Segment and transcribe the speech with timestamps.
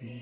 [0.00, 0.20] 嗯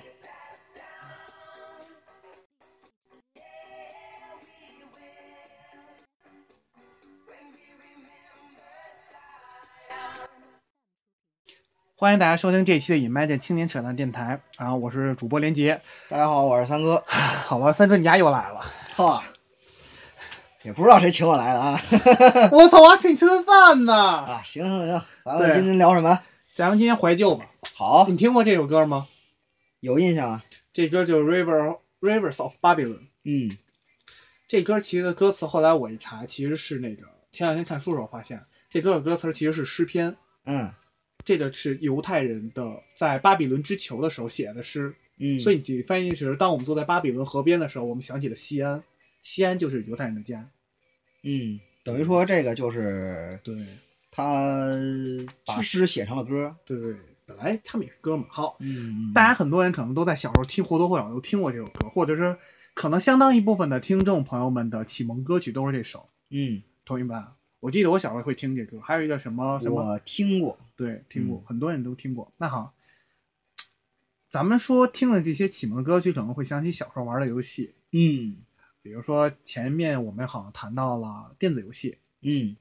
[11.96, 15.80] 欢迎大家收听这一期的《Imagine 青年扯淡电台》啊，我是主播连杰。
[16.10, 17.02] 大家好，我是三哥。
[17.08, 18.60] 好吧，三哥你家又来了。
[18.94, 19.24] 哈，
[20.62, 21.80] 也不知道谁请我来的啊。
[22.52, 23.94] 我操，我还请你吃顿饭呢。
[23.94, 26.20] 啊，行行行，咱们今天聊什么？
[26.52, 27.46] 咱们今天怀旧吧。
[27.74, 29.06] 好，你听过这首歌吗？
[29.84, 30.44] 有印象啊。
[30.72, 33.00] 这歌就是 River Rivers of Babylon。
[33.24, 33.56] 嗯
[34.48, 40.16] 这歌其实歌词后来我一查，其实是那个前两天看书的时候发现，这歌的歌词其实是诗篇。
[40.44, 40.72] 嗯
[41.24, 48.82] 这个是犹太人的在巴比伦之囚的时候写的诗，嗯，所以你翻译是：当我们坐在巴比伦河边的时候，我们想起了西安，
[49.22, 50.50] 西安就是犹太人的家。
[51.22, 53.56] 嗯，等于说这个就是对
[54.10, 54.68] 他
[55.46, 56.54] 把诗写成了歌。
[56.66, 56.96] 对对，
[57.26, 58.28] 本来他们也是哥们儿。
[58.30, 62.36] 好，嗯大家很多人可能都在小时候听或多或少都听过这首歌，或者是
[62.74, 67.24] 可能相当一部分的听众朋友们的启蒙歌曲都是这首，嗯，同学们？
[67.60, 70.58] 我记得我小时候会听这歌，还有一个什么什么，我听过。
[70.76, 71.44] 对，听过，嗯。
[71.46, 72.30] 很多人都听过。
[72.36, 72.74] 那好，
[74.28, 78.36] 咱们说听了这些启蒙歌曲，可能会想起小时候玩的游戏，嗯。
[78.82, 82.54] 比如说前面我们好像谈到了电子游戏，嗯，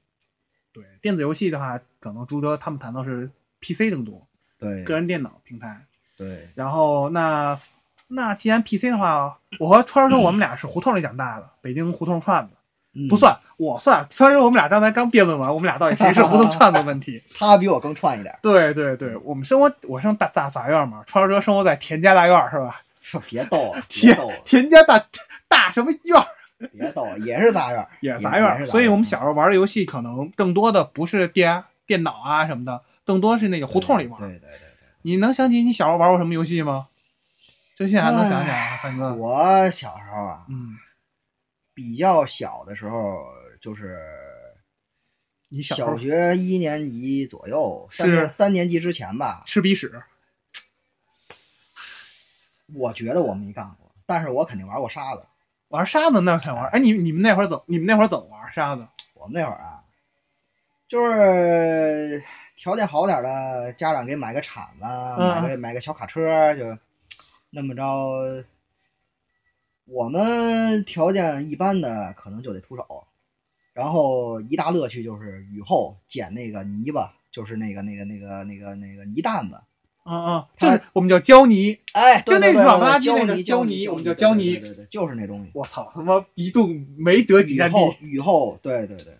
[0.72, 4.26] 对，电子游戏的话，可能朱哥他们谈到是 PC 更多，
[4.58, 5.80] 对个人电脑平台。
[6.16, 7.56] 对，然后那
[8.06, 12.54] 那既然 PC 的话，我和川儿哥我们俩是胡同里长大的，北京胡同串子
[12.96, 14.06] 嗯不，算，我算。
[14.10, 17.22] 川儿哥我们俩刚才刚辩论完，我们俩到底谁是胡同串子问题？
[17.36, 18.38] 他比我更串一点。
[18.42, 22.80] 对对对，我们生活我生大大杂院嘛，川儿哥生活在田家大院 是吧？
[23.02, 25.04] 说别逗了， 别田，田家大
[25.48, 26.22] 大什么院
[26.72, 34.20] 别逗了，也是杂院，也是杂院所以我们小时候玩的游戏可能更多的不是电电脑啊什么的，更多是那个胡同里玩。
[34.20, 34.58] 对对对对
[35.02, 36.88] 你能想起你小时候玩过什么游戏吗？
[37.74, 38.96] 就现在还能想起来啊，三。
[38.96, 39.14] 哥。
[39.14, 40.76] 我小时候啊，嗯，
[41.74, 43.24] 比较小的时候，
[43.60, 43.98] 就是
[45.48, 50.02] 你小小学一年级左右，三是年三年级之前吧，吃鼻屎，
[52.74, 55.26] 我觉得我没干过，但是我肯定玩过沙子。
[55.68, 56.66] 玩沙子那肯玩。
[56.68, 58.86] 哎，你你们那会儿怎你们那会儿怎么玩沙子？
[59.14, 59.82] 我们那会儿啊，
[60.86, 62.22] 就是
[62.56, 64.84] 条件好点的家长给买个铲子，
[65.18, 66.78] 买个买个小卡车，就
[67.50, 68.44] 那么着。
[69.86, 73.06] 我们条件一般的，可能就得徒手。
[73.74, 79.60] 然后一大乐趣就是雨后捡那个泥巴，就是那个那个那个那个那个泥蛋子。
[80.06, 81.80] 嗯嗯，就是我们叫胶泥。
[81.92, 85.50] 哎，就那软不拉几胶泥那个胶泥我们叫对胶泥对对对对，就是那东西。
[85.54, 87.76] 我操，他妈一动没得几站地。
[87.76, 89.18] 雨后雨后，对对对，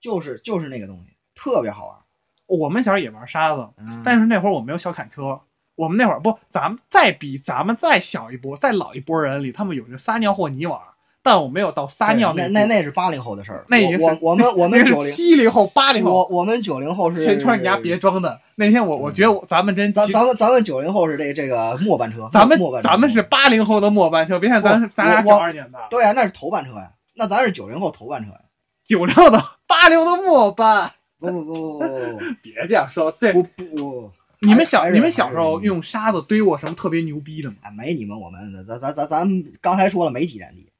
[0.00, 1.98] 就是就是那个东西，特别好玩。
[2.46, 5.40] 我们小时候也玩沙子，嗯，但是那会儿我没有小砍车。
[5.76, 10.78] 我们那会儿不，咱们再比咱们再小一波、再老一波人里，他们有这撒尿和泥玩，
[11.20, 13.64] 但我没有到撒尿那那那是八零后的事儿。
[13.66, 16.28] 那已经是我我我们我们是九零，七零后、八零后。
[16.30, 18.40] 我们九零后是先穿你家别装的。
[18.54, 28.40] 那天我我觉得我咱们真咱咱们咱们九零后是这这个末班车，咱们咱们是八零后的末班车，别看咱咱俩我九二年的，对呀，那是头班车呀，那咱是九零后头班车呀。
[28.84, 30.92] 九零的八零的末班。
[31.32, 37.56] 不不不不不 别这样说，对不不不，你们小你们小时候用沙子堆过什么特别牛逼的吗？
[37.62, 40.70] 啊，没你们我们，咱咱咱咱刚才说了没几站地，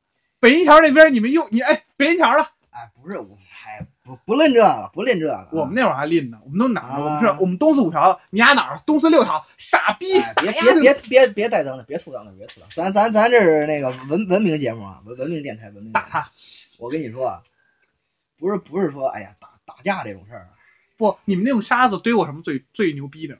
[0.41, 8.81] 北新桥那边你们用你哎，北新桥了，哎，不是我，哎，不不论这个，不论这个，我们那会儿还论呢，我们都哪儿我们是我们东四五条，你家哪儿？
[8.85, 10.19] 东四六条，傻逼！
[10.20, 12.69] 哎，别别别别别带脏的，别吐脏的，别吐脏。
[12.75, 15.93] 咱咱咱这是那个文文明节目啊，文文明电台，文明。
[15.93, 16.31] 打他！
[16.79, 17.43] 我跟你说啊，
[18.37, 20.50] 不是不是说，哎呀，打打架这种事儿啊，
[20.96, 23.38] 不，你们那种沙子堆过什么最最牛逼的？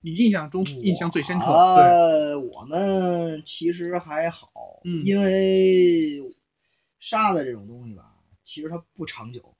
[0.00, 1.46] 你印象中印象最深刻？
[1.46, 4.50] 对，呃，我们其实还好，
[4.84, 6.20] 嗯因为
[7.00, 8.04] 沙子这种东西吧，
[8.42, 9.54] 其实它不长久。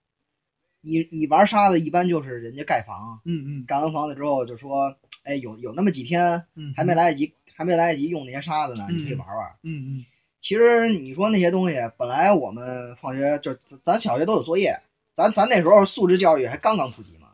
[0.82, 9.56] 你你玩沙子，一般就是人家盖房，嗯嗯盖完房子之后就说，哎，有有那么几天嗯，还没来得及，还没来得及用那些沙子呢，你可以嗯玩玩。
[9.62, 10.04] 嗯嗯
[10.38, 14.78] 其实你说那些东西，本来我们放学就咱咱小学都有作业，
[15.16, 17.28] 咱咱那时候素质教育还刚刚普及嘛，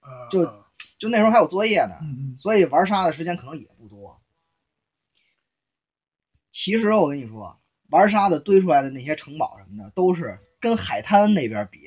[0.00, 0.42] 呃，就
[0.98, 1.94] 就那时候还有作业呢，
[2.34, 4.18] 所以玩沙的时间可能也不多。
[6.50, 7.60] 其实我跟你说，
[7.90, 11.80] 玩沙子堆出来的那些城堡什么的，都是跟海滩那边比，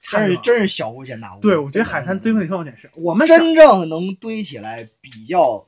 [0.00, 1.40] 真是真是小巫见大巫。
[1.40, 5.66] 对，我觉得海滩堆那特点是我们真正能堆起来比较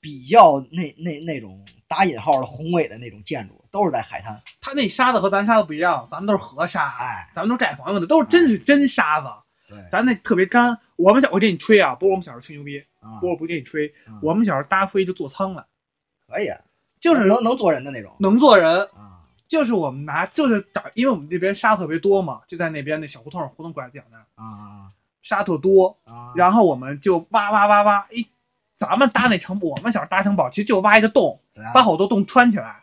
[0.00, 4.40] 比较那那那种打引号的宏伟的那种建筑，都是在海滩。
[4.60, 9.28] 他那沙子和咱沙子不一样，咱们都是河沙，哎，咱们都是盖房子的，都是真是真沙子，
[9.68, 10.78] 对，咱那特别干。
[10.96, 15.66] 我们小我给你吹啊，不是我们小时候吹牛逼，啊不是我不给你吹，嗯我们小时候搭飞就坐舱了，
[16.26, 16.48] 可以，
[17.00, 18.82] 就是能能坐人的那种能坐人。
[18.94, 19.14] 啊。
[19.48, 24.92] 就是我们拿，就是找，因为我们这边沙特别多嘛，就在那边那小胡同胡同拐角那儿啊
[25.22, 26.34] 沙特多，啊！
[26.36, 28.26] 然后我们就挖挖挖挖，一
[28.74, 32.82] 咱们搭那城堡，我们小时候搭城堡其实就挖一个洞，对啊把好多洞穿起来，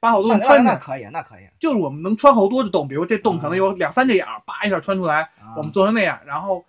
[0.00, 1.48] 把好多洞穿那那可以，那可以。
[1.58, 6.64] 就是我们能穿好多的洞，比如这洞可能有两三只眼儿，叭一下穿出来，啊我们做成那样，然后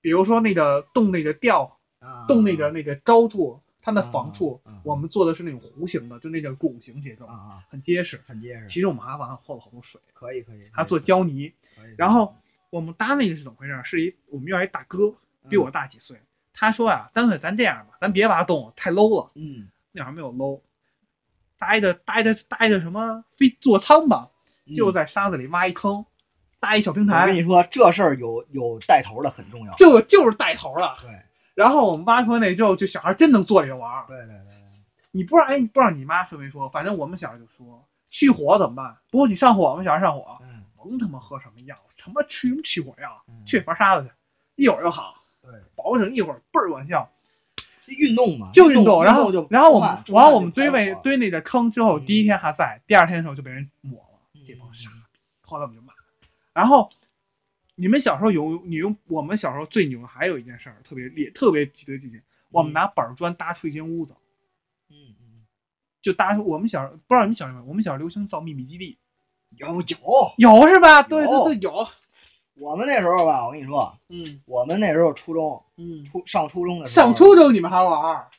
[0.00, 7.26] 比如说那个洞那个吊啊洞那个那个高处，它的房处我们做的是那种弧形的，就那种拱形结构
[7.68, 8.20] 很结实。
[8.24, 8.66] 很结实。
[8.66, 11.52] 其实我们还往上和了好多水，可以可以，还做胶泥。
[11.96, 12.34] 然后
[12.70, 13.80] 我们搭那个是怎么回事？
[13.84, 15.14] 是一我们院儿一大哥，
[15.48, 16.18] 比我大几岁。
[16.54, 19.30] 他说啊，干脆咱这样吧，咱别挖洞了，太 low 了。
[19.34, 20.60] 嗯，那会儿没有 low，
[21.58, 24.30] 搭一个搭一个搭一个什么飞座舱吧，
[24.66, 26.04] 嗯就在沙子里挖一坑，
[26.60, 29.74] 搭一小平台我跟，你说，这事儿有有带头的很重要。
[29.74, 30.96] 就就是带头了。
[31.00, 31.10] 对
[31.54, 34.04] 然后我们挖坑那之后，就小孩真能坐里头玩。
[34.08, 34.64] 对对对对，
[35.12, 36.68] 你不知道哎，你不知道你妈说没说？
[36.68, 38.96] 反正我们小时候就说去火怎么办？
[39.10, 47.08] 不过你上火，我们小孩上火，嗯，甭他妈喝什么药，什么去什么去火药，嗯去玩沙子去，一会儿就好，对，保证一会儿倍儿管效。
[47.86, 52.06] 运动嘛，就运动，然后就然后我们然后我们堆出汗就排火位堆那个坑之后，嗯。
[52.06, 54.42] 第一天还在，第二天的时候就被人抹了，嗯。
[54.46, 55.92] 这帮傻逼，后来我们就骂。
[56.52, 56.88] 然后
[57.74, 64.14] 你们小时候有你用我们小时候最牛的还有一件事儿特别烈，特别值得纪念，我们拿板砖搭出一间屋子，
[64.88, 65.42] 嗯嗯，
[66.00, 68.98] 就搭出我们小时候不知道你们小时候我们小时候流行造秘密基地，
[69.56, 69.82] 有有，
[70.38, 71.02] 有是吧？
[71.02, 71.88] 对对对，有，
[72.54, 74.40] 我们那时候吧，我跟你说，嗯。
[74.46, 77.06] 我们那时候初中嗯，初上初中的时候。
[77.06, 78.30] 上初中你们还玩儿？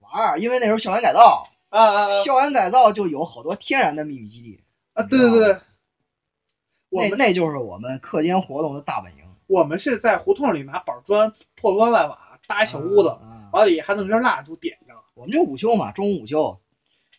[0.00, 2.22] 玩儿，因为那时候校园改造，啊啊啊。
[2.22, 5.02] 校园改造就有好多天然的秘密基地，啊！
[5.02, 5.56] 对对对，
[6.90, 9.24] 我那们那就是我们课间活动的大本营。
[9.46, 14.94] 我们是在胡同里拿板砖破砖烂瓦搭一小屋子，啊，完了里还弄根蜡烛点着。
[15.14, 16.58] 我们就午休嘛，中午午休，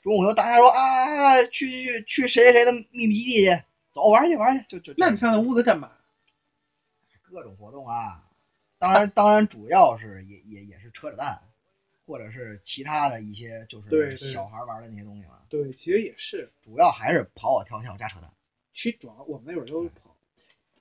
[0.02, 4.98] 中午午休大家说啊，去去去谁谁谁的秘密基地去，走玩去玩去，就就就。
[4.98, 5.92] 那你上那屋子干嘛？
[7.36, 8.24] 各种活动啊，
[8.80, 11.42] 当然当然主要是也也也是扯扯淡，
[12.08, 16.50] 或者是其他的一些就是小孩玩的那些东西嘛，对，其实也是。
[16.62, 18.32] 主要还是跑跑跳跳加扯淡。
[18.72, 20.16] 其实主要我们那会儿都跑，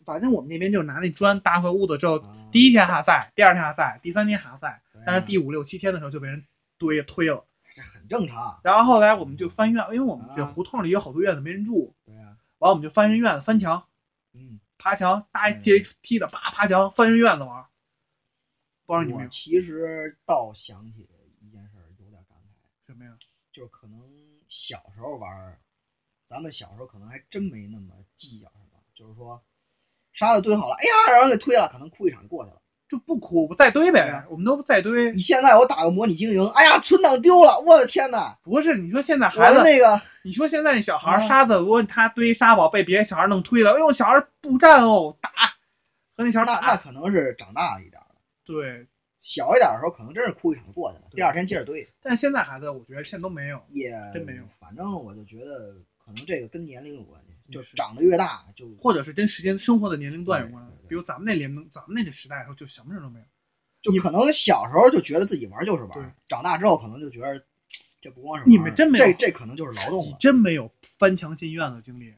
[0.05, 6.45] 反正我们那边就拿那砖搭回屋子之后，啊第一天还在，第二天还在，第三天还在，但是第五六七天的时候就被人
[6.79, 7.45] 堆推了。
[7.75, 8.61] 这很正常。
[8.62, 13.85] 然后后来我们就翻院，因为我们这啊胡同里有好多院子没人住，对啊，完了我们就翻人院子，翻墙、
[14.35, 17.65] 嗯，爬墙，搭一接一梯的，叭爬墙，翻进院子玩。
[18.87, 21.09] 不知道你们其实倒想起
[21.41, 23.17] 一件事儿，有点感慨，什么呀？
[23.50, 24.00] 就是可能
[24.49, 25.61] 小时候玩儿，
[26.26, 29.43] 咱们小时候可能还真没那么计较什么，就是说
[30.12, 32.60] 沙子堆好了，哎呀，让人给推了，可能哭一场就过去了。
[32.94, 35.19] 就不哭，再堆呗我们都再堆你。
[35.19, 38.39] 现在我打个模拟经营，哎呀，存档丢了，我的天哪！
[38.44, 45.31] 不是，你说现在孩子，那个你说现在那小孩沙子，如果他堆沙堡被别的小孩弄推了，哎呦，小孩不干哦，打，
[46.17, 46.60] 和那小孩打。
[46.60, 48.15] 那可能是长大了一点了，
[48.46, 48.86] 对，
[49.20, 51.84] 小一点的时候可能真是哭一场就过去了，第二天接着堆。
[52.01, 53.60] 但是现在孩子，我觉得现在都没有。
[53.72, 60.83] 也真没有，反正我就觉得可能这个跟年龄有关系，就是长得越大就或者是跟时间生活的年龄段有关对对。
[60.83, 63.27] 对比如咱们那年龄，咱们那个时代的时候，就什么事都没有。
[63.82, 67.44] 就可能小时候就觉得自己玩就是玩，长大之后可能就觉得
[68.01, 70.17] 这不光是玩你们真没有这这可能就是劳动你了。
[70.20, 72.15] 真没有翻墙进院子的经历。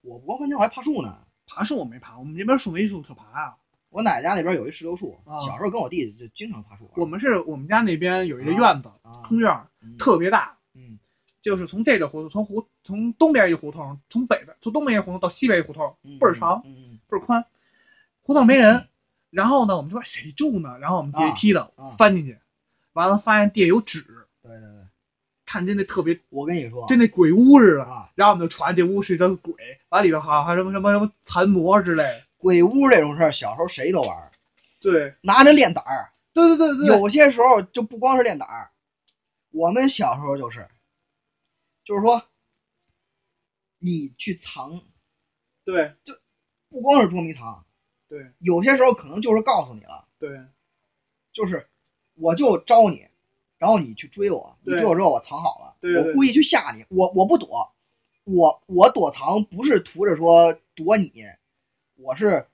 [0.00, 1.24] 我不光翻墙，我还爬树呢。
[1.46, 3.54] 爬树我没爬，我们这边树没树可爬啊。
[3.88, 6.92] 我奶奶家那边有一石榴树，啊小时候跟我弟弟就经常爬树玩。
[6.96, 9.48] 我们是我们家那边有一个院子，啊，空院
[9.80, 10.98] 嗯特别大，嗯
[11.40, 16.62] 就是从这个胡同，从胡从东边一胡同，从北边从东边一胡同到西边一胡同，嗯倍儿长
[17.08, 17.44] 倍儿宽，
[18.22, 18.88] 胡同没人。
[19.30, 20.78] 然后呢，我们就说谁住呢？
[20.78, 22.38] 然后我们接一梯子啊翻进去，
[22.92, 24.02] 完了发现地下有纸，
[24.42, 24.86] 对对对，
[25.46, 27.84] 看见那特别我跟你说，就那鬼屋似的。
[27.84, 29.54] 啊，然后我们就传这屋是一个鬼，
[29.88, 32.22] 完里头好像还什么什么什么残魔之类。
[32.36, 34.30] 鬼屋这种事儿，小时候谁都玩，
[34.80, 36.12] 对拿着练胆儿。
[36.34, 38.70] 对对对对，有些时候就不光是练胆儿，
[39.50, 40.68] 我们小时候就是，
[41.84, 42.22] 就是说，
[43.78, 44.82] 你去藏，
[45.64, 46.14] 对就
[46.68, 47.64] 不光是捉迷藏，
[48.12, 48.30] 对。
[48.40, 50.38] 有些时候可能就是告诉你了，对。
[51.32, 51.66] 就是
[52.14, 53.06] 我就招你，
[53.56, 54.80] 然后你去追我，你对。
[54.80, 56.10] 追我之后我藏好了，对对对。
[56.10, 57.72] 我故意去吓你，我我不躲，
[58.24, 61.10] 我我躲藏不是图着说躲你，
[61.96, 62.46] 我是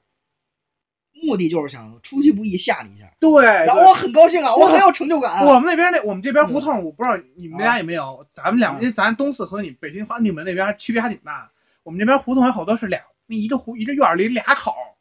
[1.12, 3.45] 目的就是想出其不意吓你一下，对。
[3.45, 8.25] 然后我很高兴啊，我很有成就感啊，我们那边那我们这边胡同，我不知道你们家有没有。
[8.31, 11.50] 咱们两，嗯因为咱东四和你北京和你们那边区别还挺大。
[11.83, 14.95] 我们这边胡同有好多是俩，那一个胡一个院儿里俩口儿，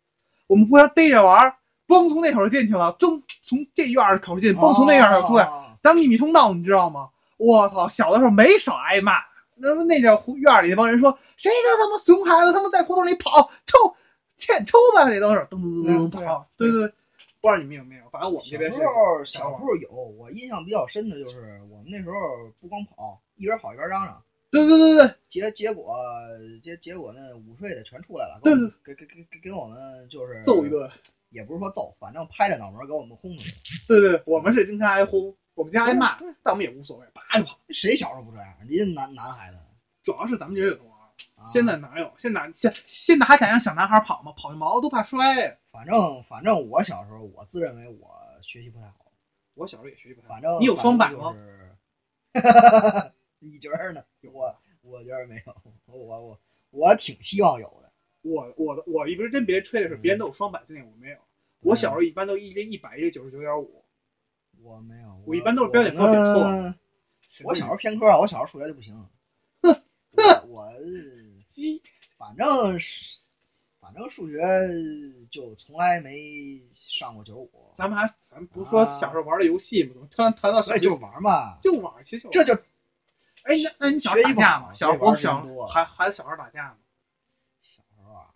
[0.47, 1.55] 我们互相逮着玩儿，
[1.87, 7.09] 嘣从那口儿进去了，噌从这院儿口进，嘣从那院儿口出来，哦当秘密通道，你知道吗？
[7.37, 9.19] 我操，小的时候没少挨骂。
[9.59, 13.95] 那么那叫院里那帮人说，谁个他妈熊孩子，他妈在胡同里跑，抽
[14.35, 16.47] 欠抽吧，那都是噔噔噔噔跑。
[16.57, 16.93] 对对对，
[17.41, 22.15] 不知道你们有没有，反正我们这边小时候小时候有，我印象比较深的就是我们那时候
[22.61, 24.21] 不光跑，一边跑一边嚷嚷。
[24.49, 25.95] 对对对对，结结果
[26.63, 30.89] 结结果那午睡的全出来了，对对，给给给给给我们就是揍一顿，
[31.29, 33.53] 也不是说揍，反正拍着脑门给我们轰出去。
[33.87, 37.59] 对对，我们是经常挨轰，我们家挨骂，但我们也无所谓，叭就跑。
[37.69, 38.47] 谁小时候不这样？
[38.67, 39.57] 人家男男孩子，
[40.01, 42.11] 主要是咱们这边有玩，现在哪有？
[42.17, 44.31] 现在现现在还敢让小男孩跑吗？
[44.37, 45.59] 跑毛都怕摔。
[45.71, 48.09] 反正反正我小时候，我自认为我
[48.41, 49.11] 学习不太好。
[49.55, 50.33] 我小时候也学习不太好。
[50.33, 51.35] 反正你有双板吗？
[53.39, 54.03] 你觉得呢？
[54.33, 56.39] 我我觉得没有，我我
[56.71, 57.91] 我挺希望有的。
[58.21, 61.17] 我我的我一直跟别人吹的是，别人都有双百，今年我没有。
[61.59, 63.83] 我小时候一般都一个一百，一个九十九点五。
[64.61, 66.75] 我没有，我一般都是标点符号点错。
[67.43, 69.07] 我小时候偏科啊，我小时候数学就不行。
[69.61, 69.73] 哼
[70.17, 70.67] 哼，我
[71.47, 71.81] 鸡，
[72.17, 73.19] 反正是
[73.79, 74.37] 反正数学
[75.29, 77.51] 就从来没上过九十五。
[77.75, 79.91] 咱们还咱们不是说小时候玩的游戏吗？
[79.93, 80.61] 怎么突然谈到？
[80.61, 82.57] 所以就玩嘛，就玩，其实这就。
[83.47, 84.73] 哎，那那你小时候打架吗？
[84.73, 86.77] 小时候小孩孩子小时候打架吗？
[87.61, 88.27] 小时候啊，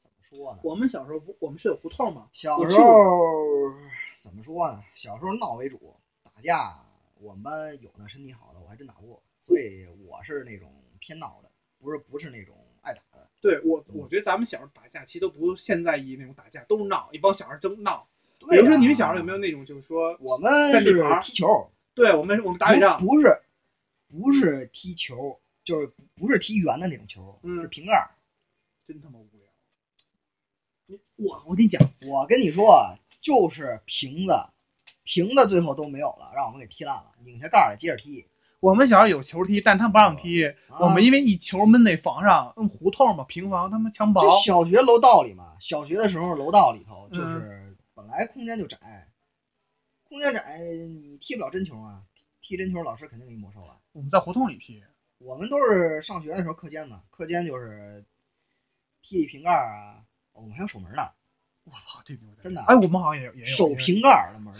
[0.00, 0.60] 怎么说呢？
[0.62, 2.28] 我们小时候不，我们是有胡同吗？
[2.32, 3.74] 小时候
[4.22, 4.80] 怎么说呢？
[4.94, 6.80] 小时候闹为主，打架
[7.18, 13.28] 我们班有那身体好的，我还真打不过，所以我是那种偏闹的，不是不是那种爱打的。
[13.40, 18.06] 对我，我觉得咱们小时候打架其实都不是现在意那种打架，都是闹，一帮小孩争闹。
[18.48, 21.68] 比如说你们小时候有没有那种，就是说我们是踢球？
[21.94, 23.40] 对，我们我们打雪仗不是。
[24.16, 28.10] 不是踢球，就是不是踢圆的那种球，是瓶盖，
[28.86, 29.40] 真他妈无聊。
[30.86, 34.34] 你我我跟你讲，我跟你说，就是瓶子，
[35.02, 38.24] 瓶子最后都没有了，让我们给踢烂了，拧下盖儿接着踢。
[38.60, 44.22] 我们小时候有球踢，但他不让踢，我们因为一球闷那房上，嗯，胡同嘛，平房他妈墙薄。
[44.22, 49.08] 就小学楼道里嘛，小学的时候楼道里头就是本来空间就窄，
[50.08, 52.02] 空间窄，你踢不了真球啊。
[52.46, 53.80] 踢真球，老师肯定给你没收了。
[53.92, 54.84] 我们在胡同里踢，
[55.16, 58.04] 我们都是上学的时候课间嘛，课间就是
[59.00, 60.04] 踢一瓶盖啊。
[60.34, 61.14] 我们还有守门的，
[61.64, 62.60] 我操，这牛真的！
[62.64, 64.52] 哎，我们好像也也有守瓶盖的门。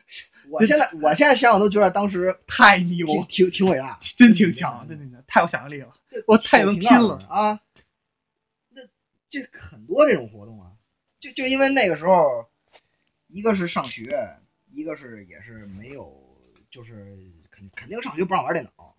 [0.48, 5.92] 我现在我现在想想都觉得当时 太牛， 挺挺伟大，真挺强，真的太有想象力了。
[6.26, 7.60] 我太能拼了啊！
[8.70, 8.80] 那
[9.28, 10.72] 这很多这种活动啊，
[11.20, 12.48] 就就因为那个时候，
[13.26, 14.38] 一个是上学，
[14.70, 16.25] 一个是也是没有。
[16.76, 17.16] 就是
[17.50, 18.94] 肯肯定上学不让玩电脑，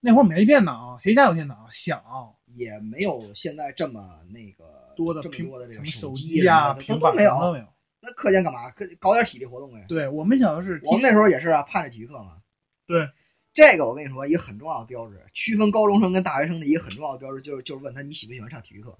[0.00, 1.68] 那会儿没电脑，谁家有电脑？
[1.70, 7.66] 小也没有现在这么那个多的这么多的这个手机呀，都都没有都没有。
[8.00, 8.70] 那课间干嘛？
[8.70, 9.84] 课搞点体力活动呗。
[9.88, 12.38] 对我们小时候是，我们那时候也是啊，盼着体育课嘛。
[12.86, 13.10] 对，
[13.52, 18.98] 这个我跟你说，一个很重要的标志，区分高中生跟大学生的一个很重要的标志，就是就是问他你喜不喜欢上体育课。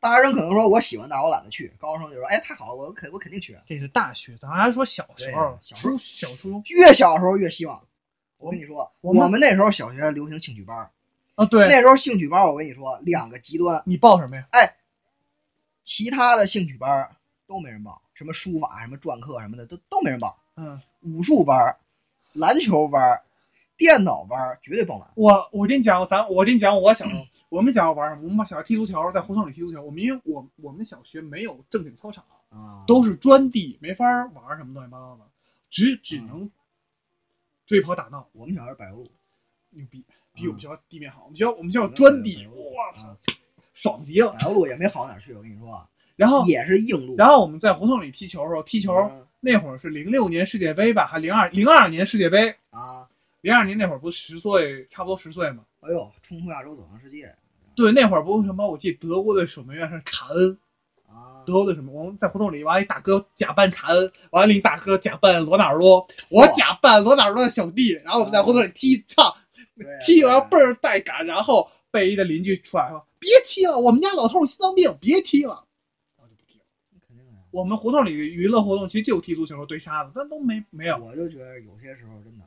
[0.00, 1.72] 大学生可能说我喜欢，但是我懒得去。
[1.78, 3.58] 高中生就说，哎，太好了，我肯我肯定去。
[3.64, 7.82] 这是大学，咱还说小时候，小初小初中，越小时候越希望。
[8.38, 10.90] 我跟你说，我们那时候小学流行兴趣班
[11.34, 13.82] 啊，对，那时候兴趣班，我跟你说两个极端。
[13.86, 14.46] 你报什么呀？
[14.52, 14.76] 哎，
[15.82, 17.10] 其他的兴趣班
[17.46, 20.38] 都没人报，什么书法、什么篆刻什么的都都没人报。
[20.56, 21.76] 嗯，武术班、
[22.34, 23.22] 篮球班、
[23.76, 25.08] 电脑班绝对爆满。
[25.14, 28.22] 我我跟你讲，咱我跟你讲，我小时候我们小时候玩什么？
[28.24, 29.82] 我们小时候踢足球，在胡同里踢足球。
[29.82, 35.22] 我们因为我我们小学没有正经操场啊，都是砖地，没法玩什么乱七八糟的，
[35.70, 36.50] 只只能。
[37.66, 39.08] 追跑打闹，我们学校是柏油路，
[39.70, 41.24] 牛逼，比我们学校地面好。
[41.24, 43.16] 我们学校我们学校砖地，我操，
[43.74, 44.36] 爽极了。
[44.38, 45.84] 柏油路也没好哪去，我跟你说。
[46.14, 47.16] 然后也是硬路。
[47.16, 48.92] 然后我们在胡同里踢球的时候，踢球
[49.40, 53.08] 那会儿是零六年世界杯吧，还零二零二年世界杯啊？
[53.40, 55.64] 零二年那会儿不十岁，差不多十岁嘛。
[55.86, 57.34] 哎呦，冲出亚洲，走向世界。
[57.74, 58.66] 对，那会儿不是什么？
[58.68, 60.58] 我记得德国的守门员是卡恩。
[61.46, 61.92] 德国的什么？
[61.92, 69.36] 我们在胡同里，完一大哥假扮卡恩，完了一大哥假扮罗纳尔多，我假扮罗纳尔多的小弟，然后我们在胡同里踢，操，
[70.04, 75.64] 踢完倍儿带感，然后被一的邻居出来说：“别踢了，我们家老头心脏病，别踢了。”
[76.18, 76.64] 然后就不踢了。
[77.06, 77.32] 肯定呀。
[77.52, 80.96] 我们胡同里娱乐活动其实就踢足球、堆沙子，但都没没有。
[80.98, 82.44] 我就觉得有些时候真的，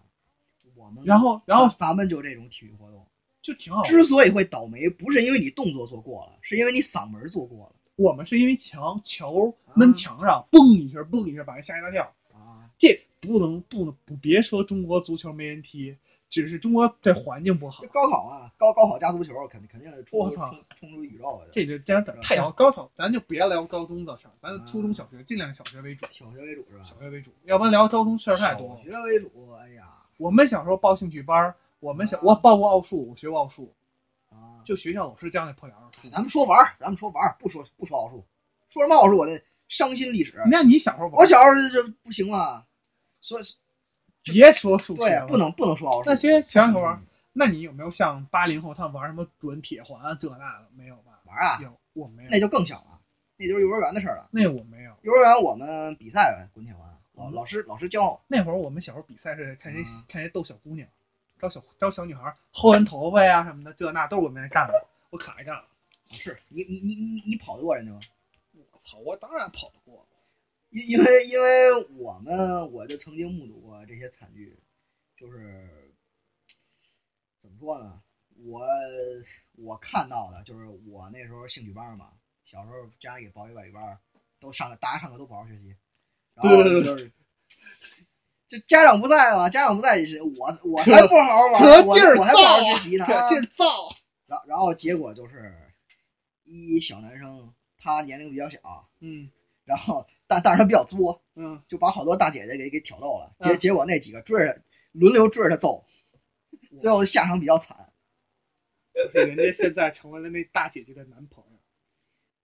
[0.75, 3.07] 我们然后然后咱们就这种体育活动
[3.41, 3.81] 就挺好。
[3.83, 7.75] 之所以会倒霉，不是因为你动作做过了，是因为你嗓门做过了。
[7.95, 12.69] 我们是因为墙球闷墙上，嘣一下，嘣一下，把人吓一大跳啊！
[12.77, 15.97] 这不能不能不别说中国足球没人踢，
[16.29, 17.83] 只是中国这环境不好。
[17.87, 26.83] 高考啊，高高考加足球，肯定肯定冲冲，冲出宇宙去这就这样太高高考，咱就别聊高中的事儿，咱初中小学尽量小学为主，小学为主是吧？
[26.85, 28.79] 小学为主，要不然聊高中事儿太多。
[28.85, 29.83] 小学为主，哎呀，
[30.15, 33.73] 我们小时候报兴趣班儿，我们小啊我报过奥数，我学过奥数，
[34.29, 36.09] 啊，就学校老师教那破点儿的数。
[36.09, 38.25] 咱们说玩儿，咱们说玩儿，不说不说奥数，
[38.69, 40.41] 说什么奥数我的伤心历史。
[40.51, 42.65] 那你小时候玩我小时候就不行了，
[43.19, 43.43] 所以
[44.23, 46.09] 别说数学了，对不能不能说奥数。
[46.09, 47.01] 那些小小玩儿，
[47.33, 50.67] 那你有没有像八零后他们玩什么准铁环这那的？
[50.75, 51.19] 没有吧？
[51.25, 52.29] 玩啊，有，我没有。
[52.29, 52.99] 那就更小了，
[53.37, 54.27] 那就是幼儿园的事儿了。
[54.31, 54.93] 那我没有。
[55.03, 60.87] 幼儿园我们比赛滚铁环，老嗯老师老师教那会儿我们小时候比赛是看谁、嗯看谁逗小姑娘，
[61.39, 64.87] 招小招小女孩儿薅人头发呀什么的，这那都是我们干的。
[65.09, 65.65] 我可爱干了。
[66.11, 67.99] 是你你你你你跑得过人家吗？
[68.51, 68.97] 我操！
[68.99, 70.05] 我当然跑得过。
[70.69, 74.59] 因因为因为我们我就曾经目睹过这些惨剧，
[75.17, 75.95] 就是
[77.39, 78.01] 怎么说呢？
[78.45, 78.61] 我
[79.53, 82.11] 我看到的就是我那时候兴趣班嘛，
[82.43, 83.99] 小时候家里给报一外语班，
[84.39, 85.75] 都上大家上课都不好好学习，
[86.33, 87.11] 然后对对对就是。
[88.49, 89.47] 这家长不在嘛？
[89.47, 90.31] 家长不在，是我
[90.65, 93.05] 我才不好好玩，我我还不好好学习呢。
[93.05, 93.63] 啊可劲儿造。
[94.25, 95.55] 然然后结果就是，
[96.43, 98.59] 一小男生他年龄比较小，
[98.99, 99.29] 嗯
[99.65, 103.35] 然后但但是他比较作，嗯，就把好多大姐姐给给挑逗了。
[103.39, 105.85] 结嗯结果那几个追着轮流追着他揍，
[106.77, 107.93] 最后下场比较惨。
[108.93, 111.48] 就是人家现在成为了那大姐姐的男朋友。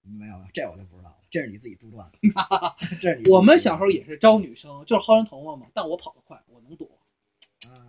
[0.05, 2.19] 没有，这我就不知道了，这是你自己杜撰的。
[3.01, 6.87] 这是你我们小时候也是招女生，就是薅人头发嘛，但我跑得快，我能躲。
[7.67, 7.87] 嗯，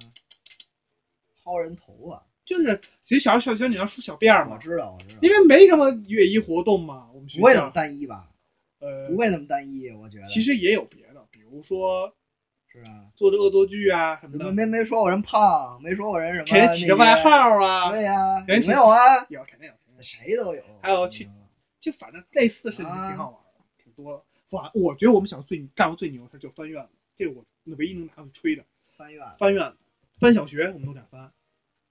[1.44, 8.30] 薅人头发，就是其实小小小女孩梳小辫儿嘛，我知道，我知道，因为没什么乐衣活动嘛，我们学不会那么校单一吧？
[8.78, 10.24] 呃不，会那么单一，我觉得。
[10.24, 12.14] 其实也有别的，比如说
[12.66, 17.30] 是啊，做这恶作剧啊什么没的，没没说我人胖，没说我人什么，给人起个外号。
[17.62, 18.98] 啊，对呀，给人起有没有啊？
[19.28, 20.62] 有肯定有，肯定有谁都有。
[20.82, 21.28] 还有去
[21.86, 24.24] 就反正类似的事情啊挺好玩的，挺多的。
[24.50, 27.44] 哇，我觉得我们小时候最干过最牛的事就翻院子，这个我
[27.76, 28.64] 唯一能拿出吹的。
[28.96, 29.76] 翻院翻院子，
[30.18, 31.32] 翻小学我们都敢翻。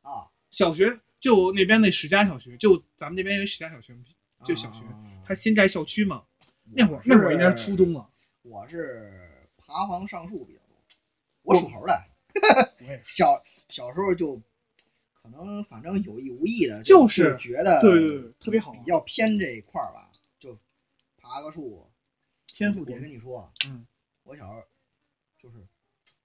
[0.02, 3.96] 啊，小学就那边那史家小学，就咱们那边有史家小学，
[4.44, 6.26] 就小学啊它新盖校区嘛。
[6.74, 8.10] 那会儿那会儿应该是初中了，
[8.42, 10.76] 我是爬房上树比较多，
[11.44, 12.04] 我属猴的，
[12.82, 13.04] 我也是。
[13.06, 14.42] 小小时候就
[15.26, 20.56] 可能反正有意无意的就是就觉得对对对，特别好比，较偏这一块儿吧，就
[21.18, 21.90] 爬个树。
[22.46, 23.86] 天赋点跟你说，嗯，
[24.24, 24.64] 我小时候
[25.36, 25.58] 就是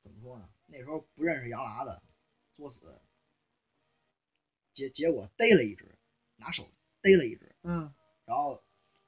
[0.03, 0.49] 怎么说呢？
[0.67, 1.99] 那时候不认识杨喇子，
[2.55, 3.01] 作死，
[4.75, 5.89] 结结果逮了一只，
[6.37, 6.69] 拿手
[7.01, 7.93] 逮了一只，嗯，
[8.27, 8.63] 然后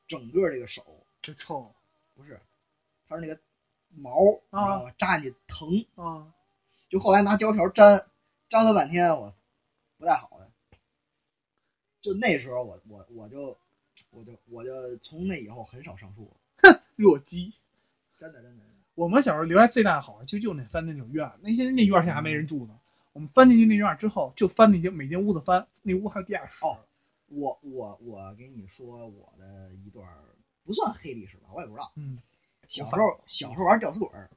[0.08, 1.72] 整个这个手这臭
[2.14, 2.40] 不是，
[3.06, 3.38] 它是那个
[3.90, 4.90] 毛啊你知道吗？
[4.96, 6.32] 扎进去疼，啊！
[6.88, 8.06] 就后来拿胶条粘，
[8.48, 9.32] 粘了半天，我
[10.02, 10.50] 不太好的。
[12.00, 13.56] 就那时候我我我就
[14.10, 16.28] 我就我就从那以后很少上树
[16.60, 17.54] 了， 弱鸡。
[18.18, 18.58] 真的真的。
[18.58, 18.64] 真的
[18.96, 22.78] 我们小时候留下最大的好玩，就就那翻那种院，那些那院现在还没人住呢。
[23.12, 26.64] 我们翻进去那院之后，就翻那间每间屋子翻，那屋还有地下室。
[26.64, 26.76] 哦
[27.28, 30.06] 我我我给你说我的一段
[30.64, 31.90] 不算黑历史吧，我也不知道。
[31.94, 32.18] 嗯，
[32.68, 34.28] 小时候小时候玩吊死鬼儿，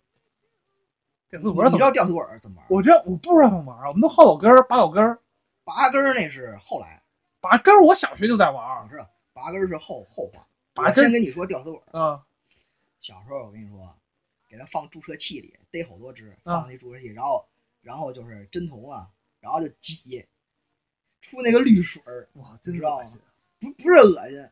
[1.30, 1.78] 这你次我说怎么？
[1.78, 2.68] 你知道吊死鬼儿怎么玩？
[2.70, 5.20] 我这我不知道怎么玩，我们都薅老根儿、拔老根儿、
[5.66, 7.04] 拔根儿那是后来，
[7.42, 7.84] 拔根儿。
[7.84, 10.48] 我小学就在玩儿我知道拔根儿是后后话。
[10.74, 12.00] 拔根先跟你说吊死鬼儿。
[12.00, 12.26] 啊，
[13.02, 13.98] 小时候我跟你说，
[14.48, 17.48] 给它放注射器里，逮好多只，啊放那注射器，然后
[17.82, 20.26] 然后就是针头啊，然后就挤，
[21.20, 23.20] 出那个绿水儿，哇，真恶心，
[23.60, 24.50] 不不是恶心，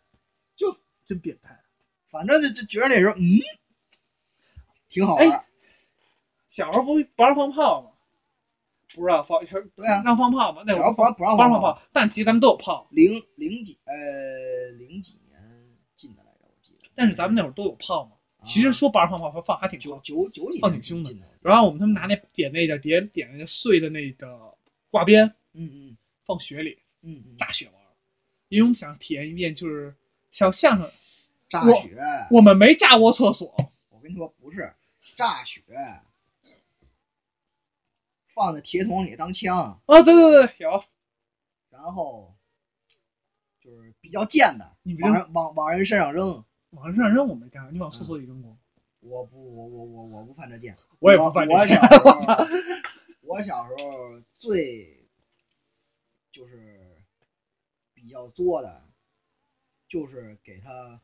[0.56, 1.64] 就真变态。
[2.10, 3.40] 反正就就觉得那时候嗯，
[4.90, 5.46] 挺好玩儿。
[6.48, 7.93] 小时候不不让放炮吗？
[8.96, 9.40] 不知道放，
[9.76, 10.64] 对啊，让放炮嘛？
[10.66, 15.40] 那会儿不让不让放炮，但其实咱们都有炮，零零几呃零几年
[15.96, 16.90] 进的来着，我记得。
[16.96, 18.12] 但是咱们那会儿都有炮嘛。
[18.12, 19.98] 啊其实说不让放炮，放还挺九。
[20.04, 21.20] 九九几年放挺凶的的。
[21.42, 24.54] 然后我们他们拿那点那个点点那个碎的那个
[24.92, 27.88] 挂鞭嗯嗯放雪里嗯嗯，炸雪玩儿，
[28.50, 29.96] 因为我们想体验一遍，就是
[30.32, 30.90] 像相声，
[31.48, 31.96] 炸雪，
[32.32, 33.48] 我们没炸过厕所，
[33.90, 34.74] 我跟你说不是
[35.16, 35.62] 炸雪，
[38.34, 40.84] 放在铁桶里当枪，啊，对对对，有，
[41.70, 42.36] 然后
[43.62, 46.44] 就是比较贱的，你别往人往往人身上扔。
[46.72, 48.58] 往人身上扔我没干，你往厕所里扔过，
[49.02, 52.46] 我不，我我我我不犯这贱，我也不犯这我贱小时候，
[53.22, 55.08] 我小时候最
[56.32, 56.98] 就是
[57.94, 58.90] 比较作的，
[59.88, 61.00] 就是给他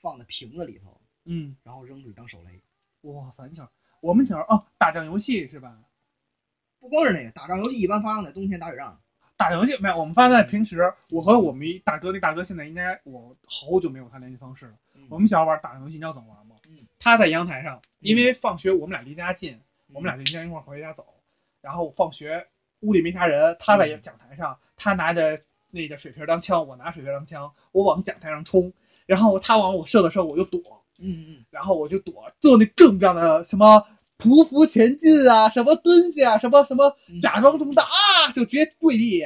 [0.00, 2.60] 放在瓶子里头，嗯，然后扔出去当手雷。
[3.02, 5.80] 哇塞，你想我们小时候哦，打仗游戏是吧？
[6.82, 8.98] 不光是那个打仗游戏，一般发生在冬天打雪仗。
[9.36, 14.72] 打游戏没有，我们发现在平时，我和我们一大哥，那大哥现在应该我好久没有他联系方式了。
[14.96, 16.56] 嗯我们小时候玩打仗游戏，你知道怎么玩吗？
[16.68, 19.60] 嗯他在阳台上，因为放学我们俩离家近，
[19.92, 21.06] 我们俩就应该一块儿回家走。
[21.60, 22.48] 然后我放学
[22.80, 25.40] 屋里没啥人，他在嗯讲台上，他拿着
[25.70, 28.72] 那个水瓶当枪，我拿水瓶当枪，我往讲台上冲，
[29.06, 30.60] 然后他往我射的时候我就躲，
[30.98, 33.86] 嗯嗯，然后我就躲，做那各种各样的什么
[34.22, 37.88] 匍匐前进啊，什么蹲下，什么什么嗯假装中的啊，
[38.34, 39.24] 就直接跪地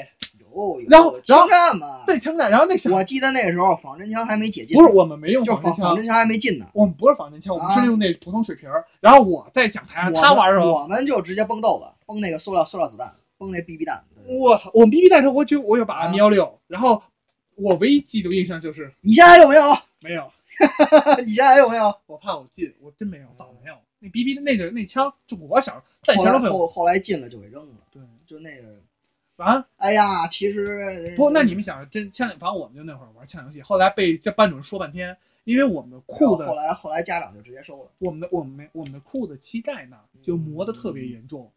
[0.53, 6.67] 有有，然后枪战嘛，对枪战，然后那小我记得那个时候仿真枪还没解禁，不是我们没用就是仿真枪，仿仿真枪还没进呢。
[6.73, 14.03] 我们不是仿真枪，我们啊是用那普通水瓶儿，然后我在讲台上，他玩的时候，我们就直接崩豆子，崩那个塑料塑料子弹，崩那 BB 弹。
[14.27, 17.03] 我操，我们 BB 弹时候我就我有把幺六，然后
[17.55, 19.79] 我唯一记得印象就是你现在还有没有？
[20.03, 20.31] 没有，
[21.27, 21.95] 你现在还有没有？
[22.07, 23.77] 我怕我进，我真没有，早没有。
[23.99, 26.51] 那逼逼的那个那枪，就我小时候弹后。
[26.51, 28.83] 后后来进了就给扔了，对，就那个，
[29.37, 37.91] 啊，哎呀，其实不，那你们想，真枪，反正我们就那会儿玩枪游戏，后来被这班主任说半天，因为我们的裤子后，来后来家长就直接收了。
[38.01, 41.51] 我们的我们我们的裤子膝盖那就磨得特别严重，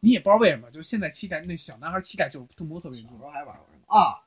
[0.00, 3.26] 你也不知道为什么，就现在膝盖那小男孩膝盖就就磨得特别严重小时。
[3.26, 4.24] 候还玩过什么啊？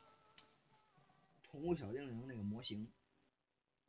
[1.42, 2.88] 宠物小精灵那个模型，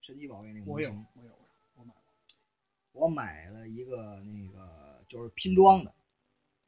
[0.07, 1.31] 神奇宝贝那个我有模型，，我有，
[1.75, 1.93] 我买
[2.93, 3.03] 过。
[3.03, 5.93] 我买了一个那个就是拼装的，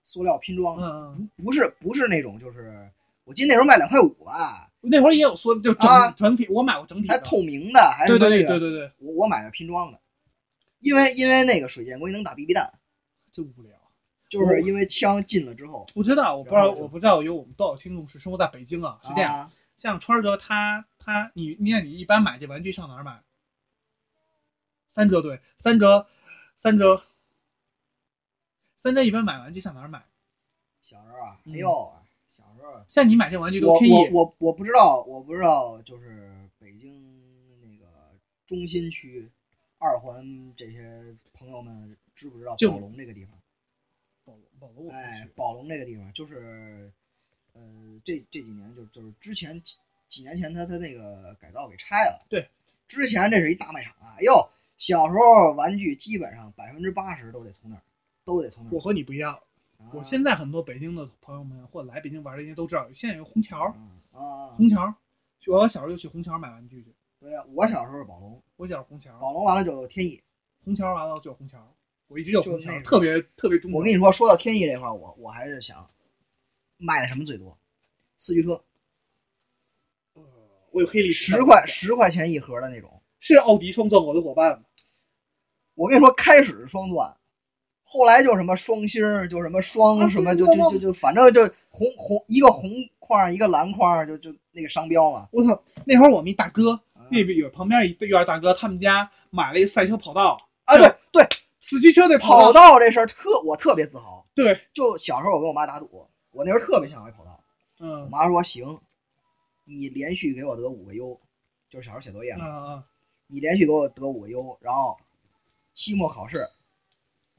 [0.04, 2.90] 塑料拼装的，嗯不不是不是那种就是，
[3.22, 7.14] 我记得那时候卖两块五吧，嗯，那会儿也有说就整、啊整体，我买过整体的。
[7.14, 10.00] 还透明的，还是对对说那个对对对对，我我买的拼装的，
[10.80, 12.72] 因为因为那个水箭龟能打 BB 弹，
[13.30, 13.78] 真无聊。
[14.28, 18.98] 就是因为枪进了之后，不知道，我不知道，我不知道有我们多少听众是生活在北京啊？
[19.04, 23.22] 是这样，啊，像川儿哥他他你你看你一般买这玩具上哪儿买？
[24.98, 26.08] 三折对，三折
[26.56, 27.00] 三折
[28.76, 30.04] 三折一般买玩具上哪儿买？
[30.82, 31.92] 小时候啊，嗯哎呦，
[32.26, 36.90] 小时候像你买这玩具都便宜我我我不知道，我不知道，就是北京
[37.62, 37.86] 那个
[38.44, 39.30] 中心区
[39.78, 43.38] 二环这些朋友们知不知道就宝龙这个地方？
[44.58, 46.90] 宝龙哎宝龙这个地方就是，
[47.52, 47.62] 呃，
[48.02, 52.26] 这这几年就就是之前几几年前他他那个改造给拆了。
[52.28, 52.50] 对，
[52.88, 57.82] 之前这是一大卖场啊，哟，小时候玩具基本上百分之八十都得从那儿，
[58.24, 58.74] 都得从那儿。
[58.74, 59.34] 我和你不一样，
[59.78, 64.94] 啊我现在很多北京的朋友们或者来北京玩的人都知道，现在有虹桥，嗯啊，虹桥，
[65.46, 70.22] 我小时候就去虹桥买玩具去，对呀，我小时候是宝龙，我小时候虹桥，宝龙完了就天意。
[70.64, 71.58] 虹桥完了就虹桥，
[72.08, 73.74] 我一直有虹桥就那，个特别特别中意。
[73.74, 75.88] 我跟你说，说到天意这块儿，我我还是想
[76.76, 77.58] 卖的什么最多？
[78.16, 78.62] 四驱车，
[80.14, 80.22] 呃，
[80.72, 83.02] 我有黑历史，十块十块钱一盒的那种。
[83.20, 84.64] 是奥迪创造我的伙伴吗？
[85.78, 87.16] 我跟你说，开始是双钻，
[87.84, 95.28] 后来就什么双星，就什么双啊什么，就就就就反正就红红一个红框儿一个蓝框儿，就就那个商标嘛。
[95.30, 95.62] 我操！
[95.84, 101.24] 那会儿我们一大哥，啊那边有旁边一院大哥，他们家买了一赛车跑道，啊，对对，
[101.60, 104.26] 四驱车那跑道，道这事儿特我特别自豪。
[104.34, 107.40] 对，就小时候我跟我妈打赌，我那时候特别想要一跑道，
[107.78, 108.80] 嗯我嗯妈说行，
[109.64, 111.18] 你连续给我得五个优，
[111.70, 112.82] 就是小时候写作业嗯嘛，嗯，
[113.28, 114.96] 你连续给我得五个优，然后
[115.78, 116.44] 期末考试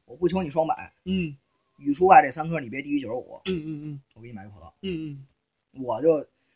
[0.05, 1.35] 我不求你双百，嗯
[1.75, 4.73] 语数外这三科你别低于九十五，嗯嗯嗯我给你买个跑道。
[4.81, 5.27] 嗯
[5.73, 6.07] 嗯，我就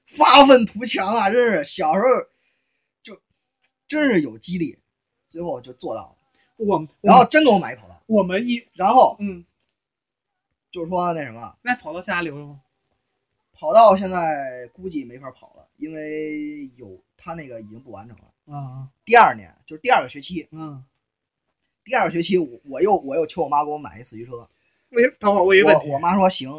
[0.08, 1.30] 发愤图强啊！
[1.30, 2.08] 真是小时候
[3.02, 3.22] 就
[3.86, 4.80] 真是有激励，
[5.28, 6.16] 最后就做到了。
[6.56, 9.46] 我们然后真给我买一跑道，我们一然后嗯，
[10.72, 12.62] 就是说那什么，那跑道现在留着吗？
[13.52, 18.56] 跑道现在估计没法跑了，因为有他那个已经不完整了。
[18.58, 20.84] 啊第二年就是第二个学期，嗯，
[21.84, 24.48] 第二个学期我我又我又求我妈给我买一四驱车，
[25.20, 26.50] 等会儿我一问题，我我妈说行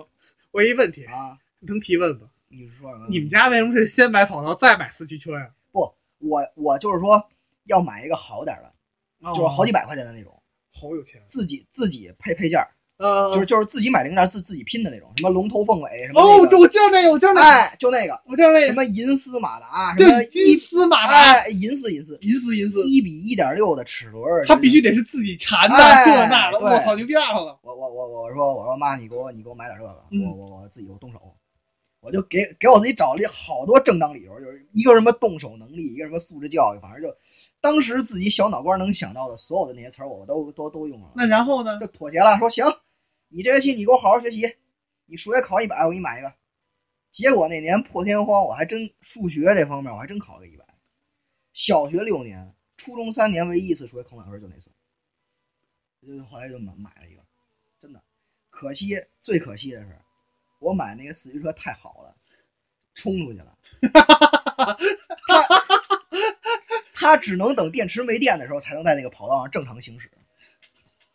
[0.50, 2.30] 我一问题，啊，能提问吗？
[2.48, 2.90] 你是说？
[3.08, 5.50] 你们家为什么是先买跑道再买四驱车呀？
[5.72, 7.28] 不我我就是说
[7.64, 12.68] 要买一个好点儿的，就是好几百，百块钱的那种，好有钱，自己自己配配件儿。
[12.96, 27.58] 呃，就是就是自己买零件自自己拼的那种，什么龙头凤尾什么哦，那个，我知道那个，我知道那个，哎，就那个我知道那个，什么银丝马达，就什么金丝马达，哎银丝银丝银丝银丝，一比一点六的齿轮，它必须得是自己缠的，哎这那的，对我操，牛逼大了！
[27.62, 31.18] 我我我我说我说妈，你给我你给我买点这个，嗯我我我自己我动手，
[32.00, 37.08] 我就给给我自己找了好多正当理由，就是一个什么动手能力，一个什么素质教育，反正就
[37.64, 41.14] 当时自己小脑瓜能想到的所有的那些词儿，我都都都用上了。
[41.16, 41.86] 那然后呢就？
[41.86, 42.62] 妥协了，说行，
[43.28, 44.58] 你这学期你给我好好学习，
[45.06, 46.30] 你数学考一百，我给你买一个。
[47.10, 50.66] 结果那年破天荒，我还真数学这方面我还真考了个一百。
[51.54, 54.70] 小学六年，初中三年，唯一一次数学考满分就那次，
[56.06, 57.22] 就后来就买买了一个，
[57.80, 58.02] 真的。
[58.50, 59.98] 可惜最可惜的是，
[60.58, 62.14] 我买那个四驱车太好了，
[62.94, 63.56] 冲出去了。
[65.26, 65.83] 它
[67.04, 70.10] 它只能等电池没电的时候才能在那个跑道上正常行驶。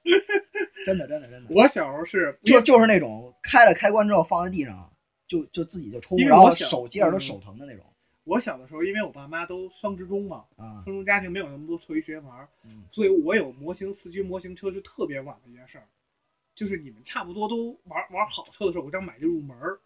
[0.86, 1.50] 真的真的真的。
[1.50, 4.94] 我小时候是就就是那种开了开关之后放在地上，
[5.28, 7.84] 就就自己就冲，然后手接着都手疼的那种。
[8.24, 15.88] 我小的时候，因为我爸妈都双职工嘛，啊，双职家庭没有那么多课余时间玩，嗯所以我有模型四驱模型车是特别晚的一件事儿。
[16.54, 19.80] 就是你们差不多都玩玩好车的时候，我正买就入门儿，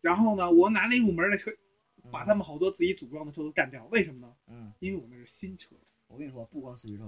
[0.00, 1.52] 然后呢，我拿那入门的车，
[2.10, 3.86] 把他们好多自己组装的车都干掉。
[3.90, 4.32] 为什么呢？
[4.48, 5.70] 嗯，因为我那是新车。
[6.08, 7.04] 我跟你说，不光四驱车，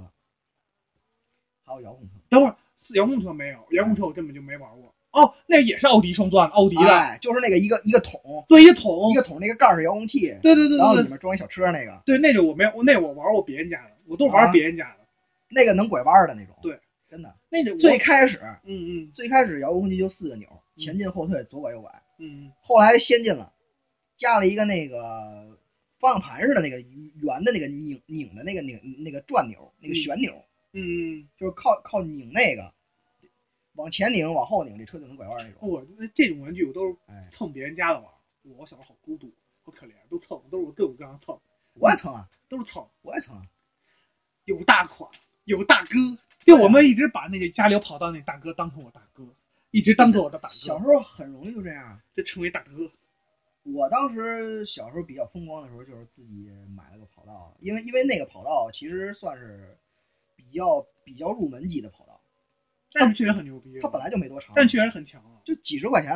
[1.65, 2.15] 还有遥控车。
[2.29, 2.57] 等会儿
[2.97, 4.95] 遥控车没有，遥控车我根本就没玩过。
[5.13, 15.01] 哦，那也是奥迪双钻，奥迪的，哎，就是那个一个一个桶，对，一桶一，个桶那个盖儿是遥控器，对对对然后里面装一小车那个，对那个我没有，那我玩过别人家的，我都玩啊别人家的。
[15.49, 16.55] 那个能拐弯的那种。
[16.63, 17.35] 对，真的。
[17.49, 21.91] 那个最开始嗯嗯最开始遥控器就四个钮，前进后退左拐右拐。
[22.19, 23.53] 嗯嗯后来先进了，
[24.21, 25.59] 加了一个那个
[25.99, 32.71] 方向盘似的那个圆的那个拧拧的那个拧那个转钮，那个旋钮，嗯嗯，就是靠靠拧那个，
[33.77, 35.67] 往前拧往后拧，这车就能拐弯那种。
[35.67, 38.13] 我那这种玩具我都是哎，蹭别人家的玩。
[38.43, 41.41] 我小时候好孤独，好可怜，都蹭，都是我各种各样蹭，
[41.73, 42.87] 我也蹭啊，都是蹭。
[43.01, 43.43] 我也蹭啊。
[44.45, 45.11] 有大款，
[45.45, 45.97] 有大哥，
[46.45, 49.27] 就我们一直把那个家里有跑道那大哥当成我大哥，
[49.71, 51.99] 一直当做我的大哥，小时候很容易就这样。
[52.15, 52.91] 就成为大哥。
[53.63, 59.79] 我当时小时候比较风光的时候，就是自己买了个跑道，因为因为那个跑道其实算是
[60.37, 62.21] 比较比较入门级的跑道，
[62.93, 65.43] 但是确实很牛逼，它本来就没多长，但确实很强啊。
[65.45, 66.11] 就几十块钱。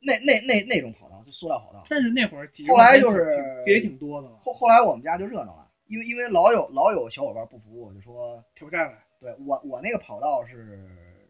[0.00, 8.98] 那那那那种跑道就塑料跑道，但是那会儿几后来就是挺也挺多的，后后来我们家就热闹了，因为因为老有老有小伙伴不服，我就说，挑战了。
[9.18, 11.28] 对我我那个跑道是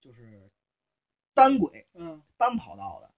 [0.00, 0.50] 就是
[1.34, 3.08] 单轨嗯，单跑道的，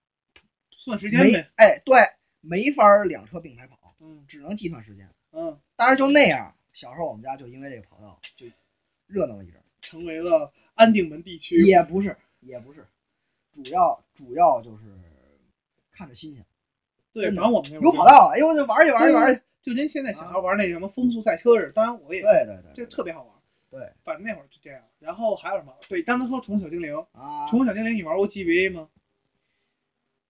[0.83, 1.51] 算时间呗。
[1.57, 1.99] 哎对，
[2.41, 5.07] 没法儿两车并排跑，嗯只能计算时间。
[5.33, 8.47] 嗯，当然就那样，小时候我们家就因为这个跑道就
[9.07, 11.59] 热闹了一阵儿，成为了安定门地区。
[11.59, 12.87] 也不是也不是，
[13.53, 14.85] 主要主要就是
[15.93, 16.43] 看着新鲜，
[17.13, 21.73] 对，真的反正我们那有跑道了，哎呦就玩去玩去玩去，就跟现在小孩玩那什么风速赛车似的。
[21.73, 23.35] 当然我也对对对，这特别好玩。
[23.69, 24.83] 对反正那会儿就这样。
[24.99, 25.73] 然后还有什么？
[25.89, 28.89] 对，刚才说宠物小精灵，啊，宠物小精灵你玩过 GBA 吗？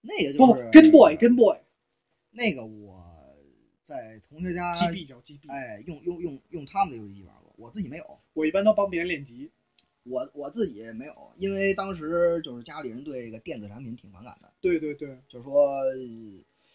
[0.00, 1.58] 那个就是，Game Boy Game Boy
[2.30, 3.04] 那个我
[3.82, 5.48] 在同学家 GB 叫 GB。
[5.48, 9.50] 哎用用用用他们的游戏机玩过，我自己没有，我一般都帮别人练级。
[10.04, 15.62] 我我自己没有，因为当时就是家里人对这个电子产品挺反感的，对对对，就是说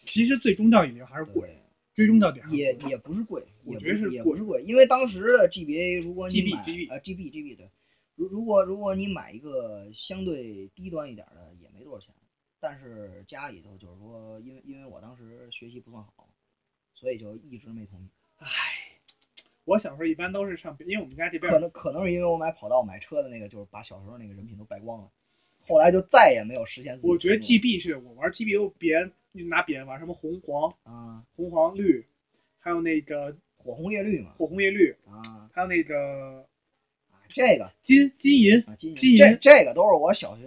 [0.04, 1.50] 其实最终到底还是贵，
[1.92, 7.68] 最终到底还是也也不是贵，我也不觉得是也不是贵，因为当时的 GBA 如果你买 GB 呃 GB GB 对，
[8.14, 12.14] 如如果如果你买一个相对低端一点的也没多少钱，
[12.60, 16.28] 但是家里头就是说，因为因为我当时学习不算好，
[16.94, 18.08] 所以就一直没同意。
[18.38, 18.48] 唉，
[19.64, 25.10] 我小时候一般都是上，因为我们家这边可能可能是因为我买跑道买车的那个，就是把小时候那个人品都败光了，
[25.60, 27.08] 后来就再也没有实现自己。
[27.08, 29.12] 我觉得 GB 是我玩 GB 都别人
[29.48, 32.06] 拿别人玩什么红黄啊，红黄绿，
[32.58, 36.46] 还有那个火红叶绿嘛火红叶绿，啊，还有那个
[37.28, 38.58] 这个金金银。
[38.62, 40.46] 啊，金金银这这个都是我小学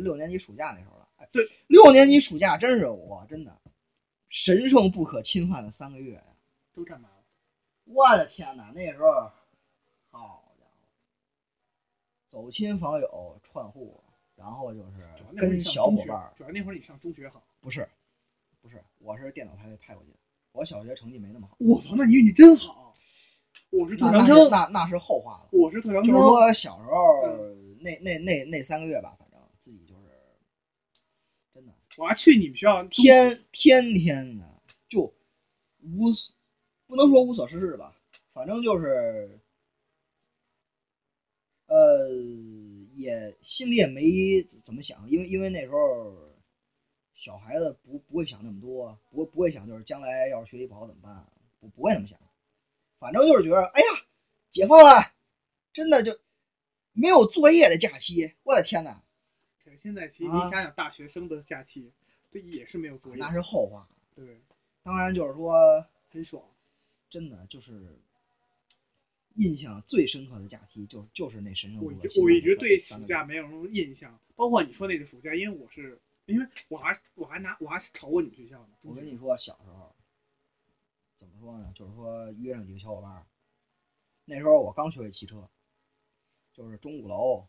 [0.00, 0.91] 六年级暑假那时候
[1.30, 3.56] 对，六年级暑假真是我真的
[4.28, 6.24] 神圣不可侵犯的三个月呀！
[6.72, 7.14] 都干嘛了？
[7.84, 9.30] 我的天哪，那时候，
[10.10, 10.72] 好家伙，
[12.28, 14.02] 走亲访友串户，
[14.34, 17.42] 然后就是跟小伙伴儿，主要那会儿你上中学好。
[17.60, 17.86] 不是，
[18.60, 20.16] 不是，我是电脑派派过去的，
[20.52, 21.56] 我小学成绩没那么好。
[21.60, 22.94] 我操，那你运气真好！
[23.70, 25.48] 我是特长生，那那是后话了。
[25.52, 26.12] 我是特长生。
[26.12, 27.26] 就是说小时候
[27.80, 29.16] 那那那那三个月吧，
[31.96, 34.44] 我还去你们学校天天天的
[34.88, 35.12] 就
[35.82, 36.34] 无所
[36.86, 37.94] 不能说无所事事吧，
[38.32, 39.38] 反正就是
[41.66, 42.10] 呃
[42.96, 46.14] 也心里也没怎么想，因为因为那时候
[47.14, 51.26] 小孩子不不会想那么多，不不会想就是将来要是学习不好怎么办，
[51.60, 52.18] 不不会那么想，
[52.98, 53.86] 反正就是觉得哎呀
[54.50, 55.12] 解放了，
[55.72, 56.18] 真的就
[56.92, 59.02] 没有作业的假期，我的天哪！
[59.76, 61.92] 现在其实啊你想想，大学生的假期，
[62.30, 63.88] 这也是没有作业那，是后话。
[64.14, 64.40] 对，
[64.82, 66.42] 当然就是说，很爽。
[67.08, 67.98] 真的就是
[69.34, 78.70] 印象最深刻的假期，就就是那神圣我我一直对暑假没有什么印象，包括你说那个暑假，因为我是因为我还我还拿我还考过你们学校呢。
[78.84, 79.94] 我跟你说，小时候
[81.14, 81.70] 怎么说呢？
[81.74, 83.26] 就是说约上几个小伙伴儿，
[84.24, 85.48] 那时候我刚学会骑车，
[86.54, 87.46] 就是钟鼓楼，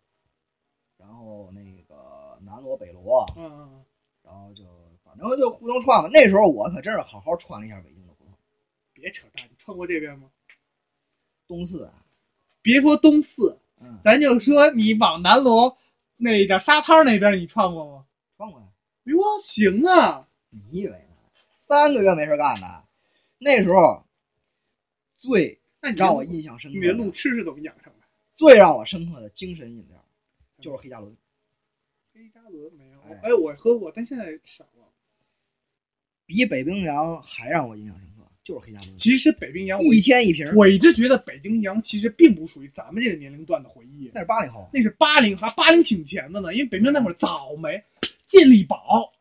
[1.06, 3.86] 然后那个南锣北锣，嗯嗯嗯，
[4.24, 4.64] 然后就
[5.04, 6.10] 反正就胡同串吧。
[6.14, 8.34] 那时候我可真是好好串了一下北京的胡同，
[8.94, 10.30] 别扯淡，你串过这边吗？
[11.46, 12.06] 东四啊，
[12.62, 15.78] 别说东四，嗯，咱就说你往南锣
[16.16, 18.06] 那叫沙滩那边，你串过吗？
[18.38, 18.68] 串过呀。
[19.04, 20.26] 哟，行啊！
[20.50, 21.16] 你以为呢？
[21.54, 22.86] 三个月没事干的，
[23.38, 24.06] 那时候
[25.18, 25.60] 最
[25.98, 28.06] 让我印象深刻你的路痴是怎么养成的？
[28.36, 30.03] 最让我深刻的精神饮料
[30.64, 31.16] 就是黑加仑。
[32.14, 34.90] 黑加仑没有，哎哎，我喝过，但现在少了。
[36.26, 40.50] 比北冰洋还让我印象深刻，就是黑加仑，其实北冰洋，我一天一瓶。
[40.56, 47.84] 我一直觉得北冰洋其实并不属于咱们这个年龄段的回忆，那是八零后，那是八零，还八零挺前的呢，因为北冰洋那会儿早没
[48.26, 49.12] 健力宝，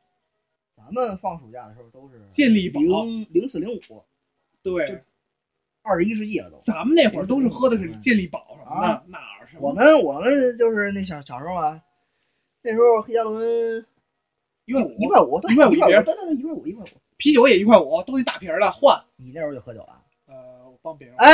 [0.77, 3.81] 咱们放暑假的时候都是健力宝零零四零五，
[4.63, 5.03] 对，
[5.83, 6.59] 二十一世纪了都。
[6.61, 11.81] 咱们那会儿都是喝的是健力宝什么的啊，哪儿什么我们我们就是那小小时候啊，
[12.63, 13.87] 那时候黑加仑
[14.65, 16.89] 一块五，一块五，对，一块五一块五，一瓶对对对，一块五一块五。
[17.17, 18.97] 啤酒也一块五，都那大瓶儿的换。
[19.17, 20.01] 你那时候就喝酒了？
[20.27, 21.27] 呃，我帮别人，哎，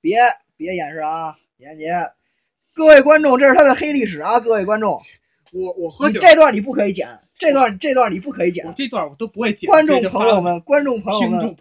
[0.00, 0.16] 别
[0.56, 1.90] 别掩饰啊，严杰，
[2.74, 4.40] 各位观众，这是他的黑历史啊！
[4.40, 4.98] 各位观众，
[5.52, 8.74] 我我喝酒，这段你不可以剪，这段这段你不可以我剪。
[8.76, 9.68] 这段我都不会剪。
[9.70, 11.56] 观众朋友们，观众朋友们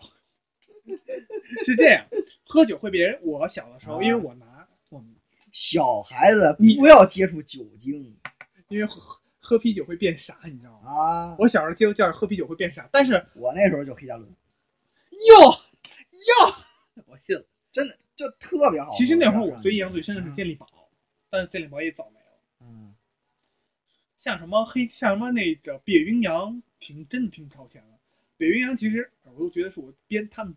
[1.65, 2.06] 是这样，
[2.45, 3.19] 喝酒会别人。
[3.23, 5.15] 我小的时候，啊因为我拿我们
[5.52, 8.15] 小孩子你不要接触酒精
[8.69, 9.02] 因为喝
[9.39, 10.91] 喝啤酒会变傻，你知道吗？
[10.91, 11.36] 啊！
[11.39, 14.30] 我小时候接受教育喝啤酒会变傻，但是我那时候就黑加仑，
[15.12, 15.52] 哟
[16.45, 17.45] 哟，我信了。
[17.71, 18.89] 真的就特别好。
[18.89, 20.67] 其实那会儿我最印象最深的是嗯健力宝，
[21.30, 22.25] 但是健力宝也早没了。
[22.62, 22.95] 嗯，
[24.17, 27.99] 像什么黑，像什么那个北冰洋，挺真的挺超前了。
[28.38, 30.56] 北冰洋其实我都觉得是我编他们，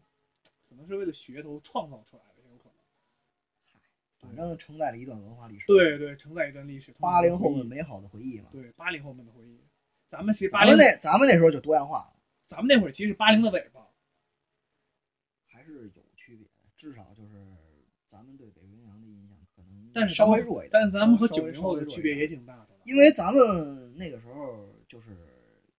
[0.72, 2.74] 可能是为了噱头创造出来的，也有可能。
[4.18, 6.94] 反正承载了一段文化历史。，对对，承载一段历史。
[6.98, 8.48] 八零后们们美好的回忆嘛。
[8.50, 9.60] 对八零后们的回忆。
[10.08, 12.14] 咱们其实八零，那咱们那时候就多样化了，
[12.46, 13.86] 咱们那会儿其实八零的尾巴。
[15.44, 17.34] 还是有区别的，至少就是
[18.08, 20.70] 咱们对北冰洋的印象可能但是稍微弱一点。
[20.72, 22.70] 但是咱们和九零后的区别也，挺大的。
[22.84, 25.10] 因为咱们那个时候就是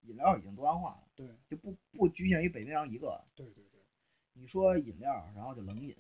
[0.04, 3.63] 饮料已经多样化了，对就不不局限于北冰洋一个对对，
[4.44, 5.96] 你说饮料，然后就冷饮，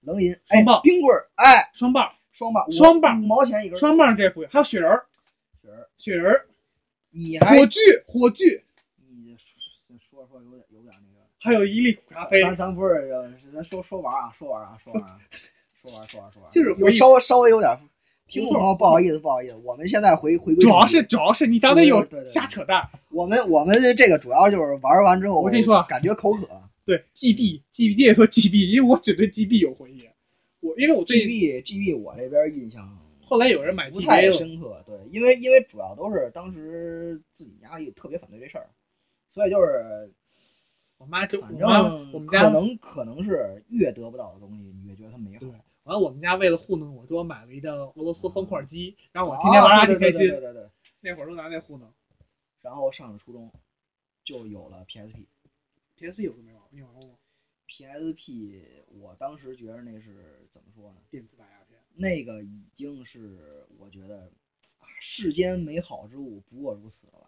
[0.00, 3.78] 冷饮，哎冰棍儿，哎，双棒，双棒，双棒五毛钱一根。
[3.78, 5.06] 双棒这不还有雪人儿，
[5.60, 6.46] 雪儿雪人儿，
[7.10, 8.64] 你还火炬，火炬，
[8.96, 9.36] 你
[9.98, 11.26] 说说说有点有点那个。
[11.38, 12.40] 还有一粒苦咖啡。
[12.40, 15.18] 咱咱不是呃咱说说玩啊，说玩啊，说玩啊，
[15.82, 17.78] 说玩说玩说玩，就是回忆有稍微稍微有点
[18.26, 22.88] 听众朋友不好意思不好意思，我们现在回回归主要是主要是你刚才有瞎扯淡。
[23.10, 26.48] 我们我们这个主要就是玩完之后，我跟你说啊感觉口渴
[26.84, 30.08] 对，GB GB 也说 GB，因为我只对 GB 有回忆。
[30.60, 38.70] 我因为我对，GB GB 我这边印象后来有人买不太深刻，对，因为因为主要都是当时自己家里特别反对这事儿，
[39.28, 40.12] 所以就是
[40.98, 41.68] 我妈就反正
[42.12, 45.50] 我们家能可能是越得不到的东西，你越觉得它美好对。
[45.84, 50.68] 完了我们家为了糊弄我，给我买了一辆俄罗斯方块机，然后我天天玩啊儿挺开心对对对。
[51.00, 51.92] 那会儿都拿那糊弄。
[52.60, 53.52] 然后上了初中，
[54.22, 55.26] 就有了 PSP。
[55.98, 57.14] PSP 我都没玩过，你玩过吗
[57.68, 58.62] ？PSP
[58.98, 60.96] 我当时觉得那是怎么说呢？
[61.10, 61.78] 电子大鸦片。
[61.94, 64.20] 那个已经是我觉得
[64.78, 67.26] 啊，世间美好之物不过如此了吧。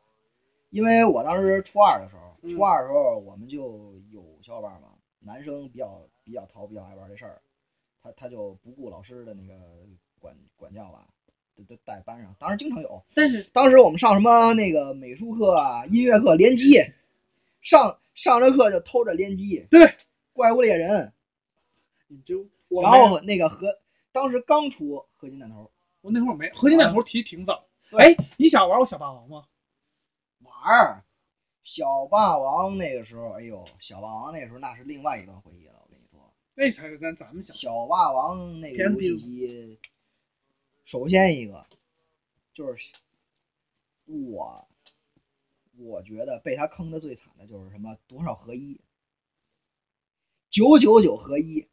[0.71, 7.43] 因为我当时初二的时候，嗯初二的时候我们就有小伙伴嘛，男生比较比较淘，比较爱玩这事儿，
[8.03, 9.55] 他他就不顾老师的那个
[10.19, 11.07] 管管教吧，
[11.55, 13.05] 都都带班上，当时经常有。
[13.15, 16.79] 但是当时我们上什么那个美术课啊、音乐课联机，
[17.61, 19.67] 上上着课就偷着联机。
[19.71, 19.97] 对，
[20.33, 21.13] 怪物猎人，
[22.09, 23.67] 你就我然后那个合，
[24.13, 27.67] 当时刚出合金弹头，我那会儿没合金弹头提挺早。
[27.91, 29.45] 对哎，你想玩过小霸王吗？
[30.41, 31.05] 玩儿。
[31.63, 35.81] 小霸王那个时候，哎呦，小霸王那时候那是另外一段回忆了。
[35.83, 37.55] 我跟你说，那才是咱咱们小。
[37.55, 39.81] 小霸王那个游 PSP 戏机，
[40.85, 41.67] 首先一个
[42.53, 42.93] 就是
[44.05, 44.69] 我，
[45.77, 48.81] 我觉得被他坑的最惨的就是什么多少合一，
[50.51, 51.67] 九九九合一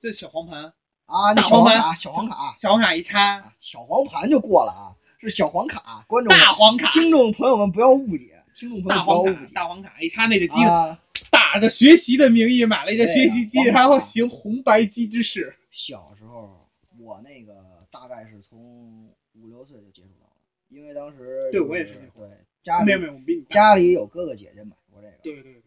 [0.00, 0.72] 这小黄盘，
[1.06, 11.00] 啊，那大黄盘小黄卡，小黄卡，小黄卡一插，啊小黄盘就过了啊，是小黄卡，观众大黄卡，听众朋友们不要误解，听众朋大友不要，误解大黄卡一插那个机子，啊。
[11.30, 15.56] 打着学习的名义买了一个学习机，黄卡然后行红白机之事。
[15.70, 16.68] 小时候
[16.98, 20.36] 我那个大概是从五六岁就接触到了，
[20.68, 23.54] 因为当时对我也是那会对家里没有没有，我比你大。
[23.54, 25.62] 家里有哥哥姐姐买过这个，对对对，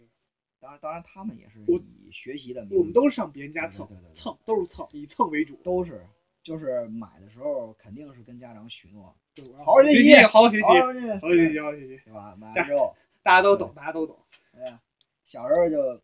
[0.60, 5.56] 当然当然他们也是我以学习的名义，我们都是上别人家蹭对对对对蹭，都是蹭，以蹭为主。
[5.64, 6.04] 都是
[6.42, 9.16] 就是买的时候肯定是跟家长许诺，
[9.64, 12.02] 好好学习习，好好学习，好好学习，好好学习，好好学习。
[12.04, 12.36] 对吧？
[12.36, 14.18] 买完之后，大家都懂，大家都懂。
[14.52, 14.82] 对呀，
[15.24, 16.02] 小时候就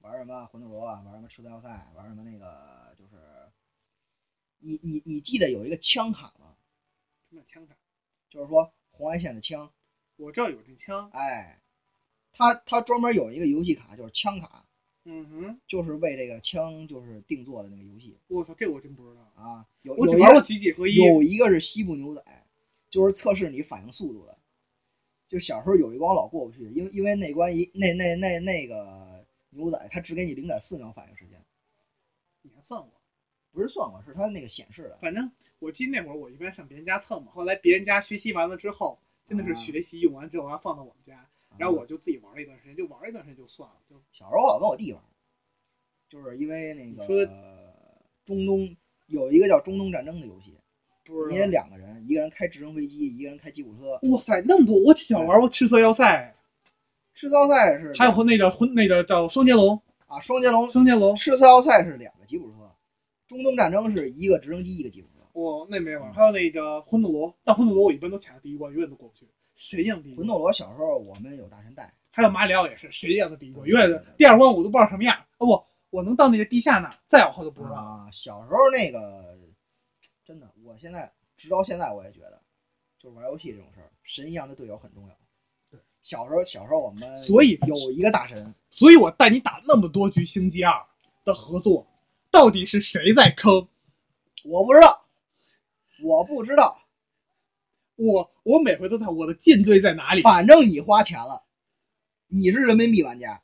[0.00, 3.16] 玩什么魂斗罗啊，玩什么吃字要塞，玩什么那个就是
[4.58, 6.54] 你你你记得有一个枪卡吗？
[7.30, 7.74] 什么叫枪卡？
[8.28, 9.72] 就是说红外线的枪，
[10.16, 11.60] 我知道有这枪，哎，
[12.32, 14.64] 他他专门有一个游戏卡，就是枪卡，
[15.04, 19.66] 嗯哼，就是为这个枪就是定做的那个游戏我操，这我真不知道，啊。
[19.82, 22.22] 有我只玩过有一个集几合一，有一个是西部牛仔，
[22.88, 24.38] 就是测试你反应速度的。
[25.26, 31.42] 就小时候有一关我老过不去，因为因为那关一那那那那个牛仔他只给你零点四秒反应时间，
[32.42, 32.90] 你还算过？
[33.50, 34.98] 不是算过，是他那个显示的。
[35.00, 45.02] 反正我记得那会儿我一般上别人家蹭嘛，后来别人家学习完了之后，真的是啊学习用完之后，还放到我们家，然后我就自己玩了一段时间，就玩了一段时间就算了，就小时候我老跟我弟玩，
[46.08, 47.24] 就是因为那个你说
[48.24, 50.56] 中东有一个叫中东战争的游戏，你
[51.06, 51.46] 得不知道。
[51.46, 53.98] 两个人，一个人开直升飞机，一个人开吉普车。
[54.10, 54.78] 哇塞，那么多！
[54.82, 56.34] 我小玩过赤色要塞，
[57.14, 60.70] 赤色要塞是还有和那个混那个叫双截龙，啊，双截龙。
[60.70, 62.70] 双截龙，赤色要塞是两个吉普车，
[63.26, 65.13] 中东战争是一个直升机一个吉普车。
[65.34, 66.12] 我那没玩。
[66.14, 70.26] 还有那个魂斗罗，但魂斗罗我一般都卡在第一关，永远都过不去，神一样第一关。
[70.26, 75.14] 魂斗罗小时候我们有大神带，还有马里奥也是神一样的第一关，永远的第二关我都不知道什么样。
[75.16, 77.74] 啊不，我能到那个地下那儿，再往后就不知道。
[77.74, 79.36] 啊，小时候那个
[80.24, 82.40] 真的，我现在直到现在我也觉得，
[82.98, 85.14] 就是玩游戏这种事儿，神一样的队友很重要。
[85.70, 90.72] 对，小时候小时候我们所以有一个大神，所以我带你打那么多局星际二
[91.24, 91.86] 的合作，
[92.30, 93.68] 到底是谁在坑？
[94.44, 95.03] 我不知道，
[96.02, 96.82] 我不知道，
[97.96, 100.22] 我我每回都在我的舰队在哪里？
[100.22, 101.44] 反正你花钱了，
[102.28, 103.42] 你是人民币玩家，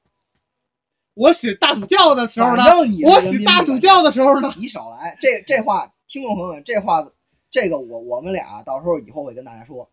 [1.14, 7.06] 我写大主教的时候呢反，正你我人民币使大主教的时候呢，你少来，这这话，听众朋友们，这话，
[7.50, 9.90] 这个我我们俩到时候以后会跟大家说。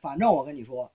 [0.00, 0.90] 反正我跟你说，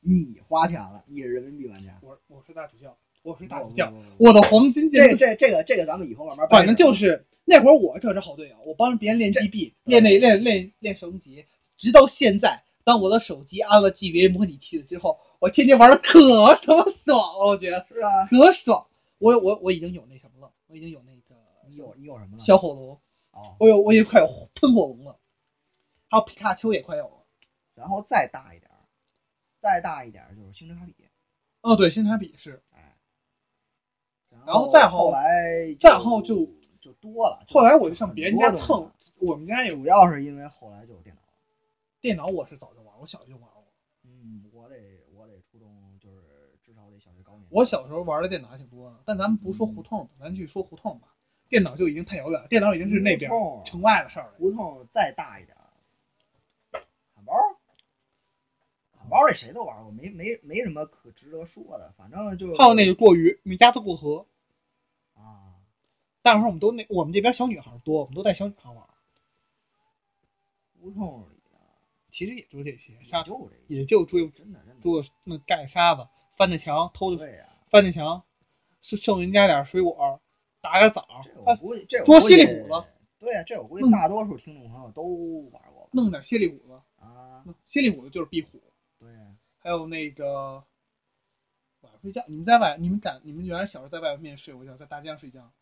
[0.00, 1.98] 你花钱了，你是人民币玩家。
[2.00, 6.58] 我我是大主教，我是大主教，不不不不我的黄金这个舰队，这这个这个咱们以后慢慢掰。
[6.58, 11.44] 反正就是那会儿我这是好队友，我帮着别人练 GB，练那练练练升级，
[11.76, 12.62] 直到现在。
[12.84, 16.18] 当我的手机安了 GBA 模拟器了之后，我天天玩的可
[16.56, 18.84] 他妈爽了，我觉得是啊，可爽。
[19.18, 22.38] 我我我已经有那什么了，我已经有那个你有你有什么了？
[22.40, 22.98] 小火龙，
[23.30, 25.16] 哦，我有我也快有喷火龙了，
[26.08, 27.24] 还有皮卡丘也快有了。
[27.76, 28.82] 然后再大一点儿，
[29.60, 30.94] 再大一点儿就是星之卡比，
[31.60, 32.71] 哦，对，星之卡比是，哎，
[34.44, 36.48] 然然后再后后来再后就
[36.80, 37.44] 就多了。
[37.48, 38.90] 后来我就上别人家蹭，
[39.20, 41.28] 我们家有西主要是因为后来就有电脑了。
[42.00, 43.64] 电脑，我是早就玩，我小学就玩过。
[44.04, 44.76] 嗯，我得
[45.14, 45.68] 我得初中
[46.00, 47.48] 就是至少得小学高年级。
[47.50, 51.14] 我小时候玩的电脑还挺多的，但咱们不说胡同，咱去说胡同吧。
[51.48, 53.30] 电脑就已经太遥远了，电脑已经是那边
[53.64, 54.34] 城外的事儿了。
[54.38, 56.80] 胡同再大一点儿，
[57.14, 57.34] 砍包，
[58.98, 64.26] 砍包这谁都玩过，没没没什么可值得说的，反正就还有那个过鱼，每家都过河。
[66.22, 68.88] 啊，那会儿我们都那我们这边小女孩多，我们都带小女孩玩。
[70.80, 71.58] 胡同里的
[72.08, 77.24] 其实也就这些，也沙就也就追真的真的做那盖沙子，翻着墙偷着
[77.68, 78.24] 翻着墙，
[78.80, 80.20] 剩剩人家点水果，
[80.60, 81.06] 打点枣
[81.60, 82.84] 估计这我捉估计稀里虎子，
[83.18, 86.80] 对呀、这我估计嗯大多数听众朋友都玩过吧弄点犀利虎子。
[86.96, 88.60] 啊，蝎里虎子就是壁虎，
[88.98, 89.20] 对呀、
[89.58, 90.64] 还有那个
[91.80, 92.24] 晚上睡觉。
[92.26, 93.20] 你们在外，你们敢？
[93.24, 95.52] 你们原来小时候在外面睡过觉，在大街上睡觉？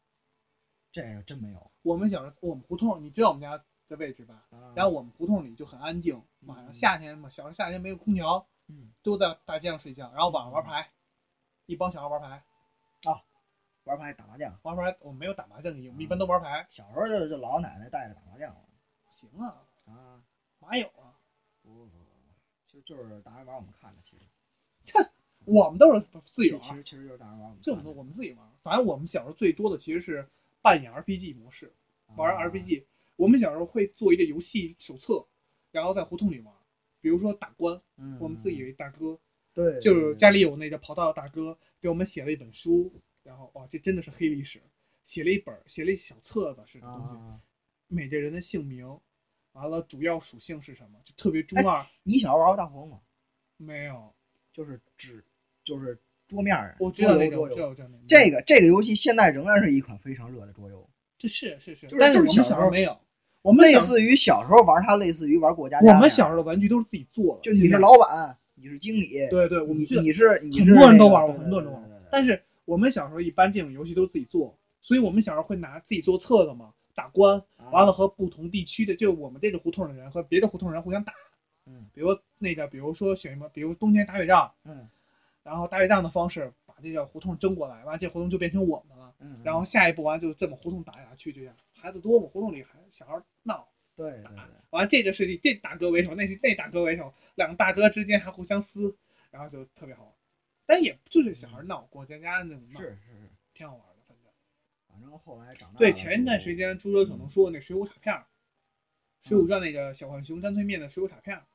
[0.92, 1.70] 这个真没有。
[1.82, 4.46] 我们小时候，我们胡同，你知道我们家的位置吧？
[4.50, 10.90] 啊、然后我们胡同里就很安静，晚上夏天嘛，小时候夏天没有空调，嗯，都在大街上睡觉，然后晚上玩牌，
[11.66, 12.42] 一帮小孩玩牌，
[13.10, 13.22] 啊
[13.84, 14.96] 玩牌打麻将，玩牌。
[15.00, 16.66] 我们没有打麻将的，我们一般都玩牌。
[16.68, 18.54] 小时候就就老奶奶带着打麻将
[19.08, 20.22] 行啊，啊，
[20.60, 21.16] 哪有啊？
[21.62, 22.04] 不不不不，
[22.66, 24.24] 就就是大人玩我们看的，其实
[24.82, 24.98] 切
[25.46, 28.46] 我们都是自己玩，其实其实就是大人玩我们这么多我们自己玩。
[28.62, 30.28] 反正我们小时候最多的其实是
[30.62, 31.72] 扮演 RPG 模式，
[32.16, 32.84] 玩啊 RPG。
[33.16, 35.26] 我们小时候会做一个游戏手册，
[35.70, 36.54] 然后在胡同里玩。
[37.02, 39.18] 比如说打关，嗯，我们自己有一大哥，
[39.54, 42.92] 对，就是家里有那个跑道的大哥给我们写了一本书，
[43.22, 44.60] 然后哇，这真的是黑历史，
[45.02, 47.40] 写了一本，写了一小册子是什么东西，啊，
[47.88, 49.00] 每个人的姓名，
[49.52, 51.86] 完了主要属性是什么，就特别中二。
[52.02, 53.00] 你小时候玩过大富翁吗？
[53.56, 54.14] 没有，
[54.52, 55.24] 就是只，
[55.64, 55.98] 就是
[56.30, 58.04] 桌面儿，我知道那个，桌游知道，知道那个。
[58.06, 62.96] 这个这个游戏现在仍然是一款非常热的桌游，这是是是，就是但是我们小时候没有，
[63.42, 65.92] 我们类小似于小时候玩它，类似于玩过家家。
[65.92, 71.82] 我们小时候的玩具都是自己做的，就你是老板，你是经理，对对，我你们知道你是很多人都玩很多人都玩。
[72.12, 81.12] 但是我们小时候一般这种游戏都是自己做，所以我们小时候会拿自己做册子嘛，打关，啊完了和不同地区的，就我们这个胡同的人和别的胡同人互相打。
[81.66, 82.08] 嗯比如
[82.38, 84.88] 那个，比如说选什么，比如冬天打雪仗，嗯
[85.42, 89.14] 然后打雪仗的方式把这个胡同争过来，完这胡同就变成我们的了。
[89.18, 91.56] 嗯，然后下一步完就这么胡同打下去，就这样。
[91.72, 94.36] 孩子多嘛，胡同里还小孩闹，对对对，
[94.70, 98.96] 完这个事情这大哥为首，那是那大哥为首，两个大哥之间还互相撕，
[99.30, 100.12] 然后就特别好玩。
[100.66, 104.30] 但也就是小孩闹，过家家那种闹，是是是，挺好玩的，反正。
[104.88, 108.26] 反正后来长大对，前一段时间朱哲可能说那《水浒》卡片儿，
[109.28, 111.46] 《水浒传》那个小浣熊干脆面的《水浒》卡片儿，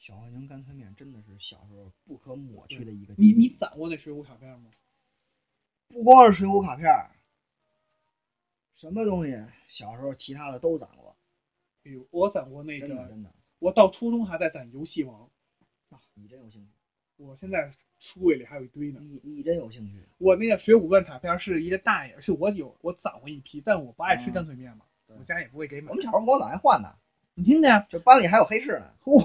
[0.00, 3.34] 小浣熊干脆面真的是小时候不可抹去的一个记你忆。
[3.34, 4.70] 你攒过那《水浒》卡片吗？
[5.88, 6.88] 不光是水浒卡片，
[8.74, 9.38] 什么东西
[9.68, 11.14] 小时候其他的都攒过，
[11.82, 13.30] 比如我攒过那个，真的真的。
[13.58, 15.30] 我到初中还在攒游戏王，
[15.90, 16.72] 啊，你真有兴趣，
[17.16, 19.00] 我现在书柜里还有一堆呢。
[19.02, 20.02] 你你真有兴趣。
[20.16, 25.94] 我那个《水浒传》卡片是一个大爷，是我有我攒过一批，但我不爱吃嗯干脆面嘛，对我家也不会给买我。
[25.94, 26.88] 们小时候不光攒爱换呢，
[27.40, 27.86] 你听见？
[27.88, 28.92] 这，班里还有黑市呢。
[29.04, 29.22] 哇，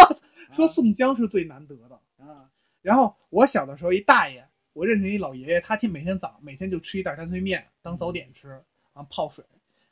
[0.00, 0.16] 啊
[0.52, 1.94] 说宋江是最难得的。
[2.16, 2.48] 啊，
[2.80, 4.42] 然后我小的时候，一大爷，
[4.72, 8.62] 我认识一老爷爷，他天每天早每天就吃一袋干脆面当早点吃，然
[8.94, 9.44] 后泡水，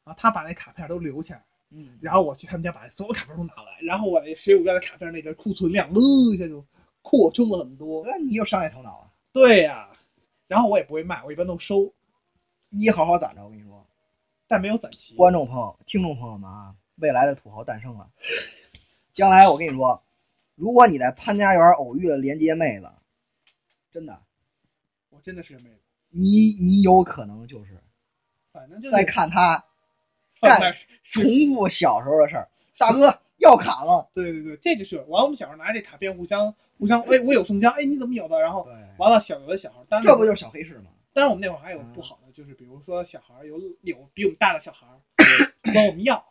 [0.05, 1.43] 然后他把那卡片都留下来，
[1.73, 6.01] 嗯，然后我去他们家把所有卡片都拿来，然后我那《水浒传》的卡片那个库存量，呃
[6.35, 6.65] 一下就
[7.03, 8.03] 扩充了很多。
[8.07, 9.91] 那你有商业头脑啊，对呀、
[10.49, 11.93] 然后我也不会卖，我一般都收，
[12.71, 13.45] 你好好攒着。
[13.45, 13.87] 我跟你说，
[14.49, 15.15] 但没有攒齐。
[15.15, 18.11] 观众朋友、听众朋友们啊，未来的土豪诞生了。
[19.13, 20.03] 将来我跟你说，
[20.55, 22.91] 如果你在潘家园偶遇了连接妹子，
[23.91, 24.23] 真的，
[25.09, 25.81] 我真的是个妹子，
[26.11, 27.77] 你你有可能就是
[28.53, 29.65] 反正就是在看她
[30.41, 31.23] 干重
[31.55, 32.49] 复小时候的事儿。
[32.79, 35.23] 大哥要卡了，对对对，这就是完。
[35.23, 38.41] 我们小时候拿这卡片互相互相，哎，我有宋江，哎，你怎么有的？
[38.41, 40.91] 然后，完了，小有的小孩，当然这不就是小黑市吗？
[41.13, 44.87] 当然我们那会儿还有嗯不好的，就是比如说小孩有有比我们大的小孩
[45.63, 46.25] 不管 我们要，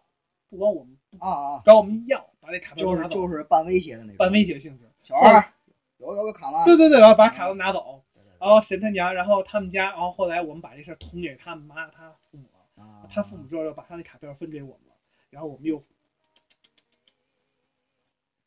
[0.49, 4.91] 不管我们不啊啊，找我们要，把这卡片就是就是半威胁的那种，半威胁性质。
[5.03, 5.53] 小二
[5.97, 6.65] 有有个卡吗？
[6.65, 8.03] 对对对，然后把卡都拿走，
[8.39, 14.95] 然后神他娘，然后他们家，然后后来我们把这事儿捅给他们妈他父母了，啊，他父母之后又把他的卡片分给我们了，
[15.29, 15.83] 然后我们又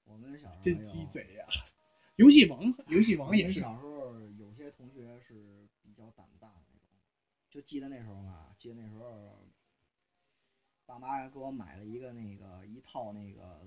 [0.05, 1.44] 我们小时候真鸡贼呀、
[2.16, 6.98] 游戏王，游戏王也是，小时候有些同学是比较胆大的那种，
[7.50, 9.38] 就记得那时候嘛，记得那时候，
[10.84, 13.60] 爸妈给我买了一个那个一套那个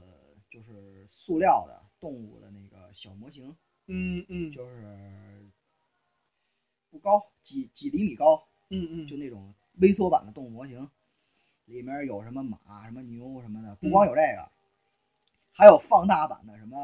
[0.50, 3.56] 就是塑料的动物的那个小模型，
[3.88, 5.50] 嗯嗯就是
[6.90, 10.90] 不高，几几厘米高，嗯嗯，就那种微缩版的动物模型，
[11.66, 14.52] 里面有什么马、什么牛什么的，不光有这个，
[15.52, 16.78] 还有放大版的什么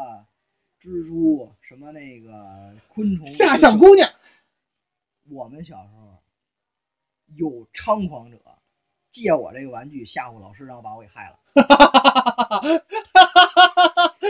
[0.80, 3.28] 蜘蛛、什么那个昆虫。
[3.28, 4.10] 吓小姑娘，
[5.30, 6.18] 我们小时候
[7.36, 8.38] 有猖狂者
[9.12, 11.38] 借我这个玩具吓唬老师，然后把我给害了。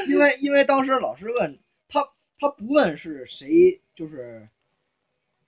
[0.10, 2.02] 因为因为当时老师问他，
[2.40, 4.48] 他不问是谁，就是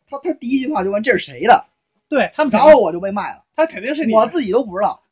[0.05, 1.65] 他他第一句话就问这是谁的，
[2.07, 3.43] 对他们然后我就被卖了。
[3.55, 5.03] 他肯定是你我自己都不知道，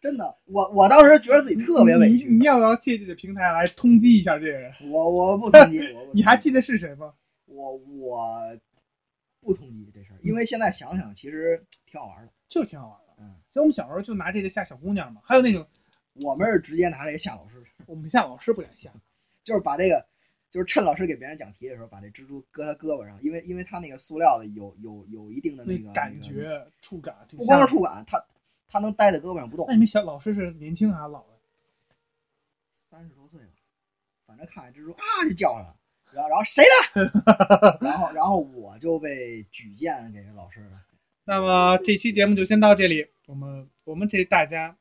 [0.00, 2.26] 真的，我我当时觉得自己特别委屈。
[2.26, 4.72] 你你要不要借这个平台来通缉一下这个人？
[4.90, 7.14] 我我不通缉， 你还记得是谁吗？
[7.46, 8.30] 我我
[9.40, 12.32] 不通缉这事儿，因为现在想想其实挺好玩的。
[12.48, 13.03] 就挺好玩的。
[13.54, 15.66] 嗯，所以我们小时候就拿这个吓小姑娘嘛，还有那种
[16.22, 18.90] 我们是直接拿这个吓老师，我们吓老师不敢吓，
[19.42, 20.04] 就是把这个，
[20.50, 28.22] 就是趁老师给别人讲题的时候，把这蜘蛛搁他胳膊上，因为因为他那个塑料的有有有一定的那个感那个觉触感挺不光是触感，他
[28.66, 29.74] 他能待在胳膊上不动那。
[29.74, 31.34] 你们小老师是年轻还是老的？
[32.72, 33.52] 三十多岁吧，
[34.26, 35.76] 反正看见蜘蛛啊就叫上了，
[36.12, 36.62] 然后然后谁
[36.94, 40.80] 的， 然后然后我就被举荐给老师了。
[41.24, 44.76] 那么这期节目就先到这里，我们我们这大家，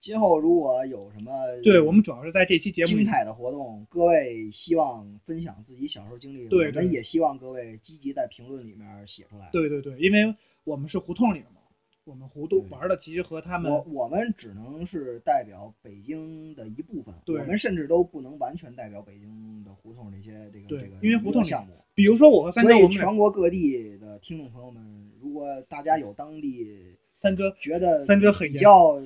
[0.00, 1.32] 今后如果有什么
[1.64, 9.48] 对我们主要是在这期节目，精彩的活动，各位希望分享自己小时候经历，对对我们也希望各位积极在评论里面写出来。
[9.52, 11.62] 对对对，因为我们是胡同里的嘛，
[12.04, 21.74] 我们胡同玩的其实和他们我我们只能是代表北京的一部分，对我们甚至都不能完全代表北京的胡同这些这个对这个因为胡同项目。
[21.92, 28.98] 比如说我和三所以哥，我们全国各地的听众朋友们，如果大家有当地三哥觉得三哥很严比较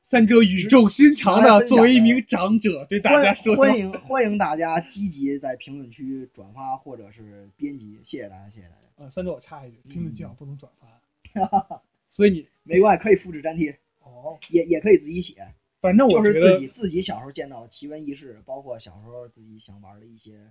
[0.00, 8.80] 三哥语重心长的作为一名长者对大家说欢欢迎欢迎大家积极在评论区转发或者是编辑，谢谢大家，谢谢大家。
[8.96, 15.34] 呃，三哥我插一句，评论区嗯好不能转发， 所以你没关系，可以复制粘贴，哦，也也可以自己写，
[15.82, 20.50] 反正我就是觉得自己自己小时候见到奇闻异事，包括小时候自己想玩的一些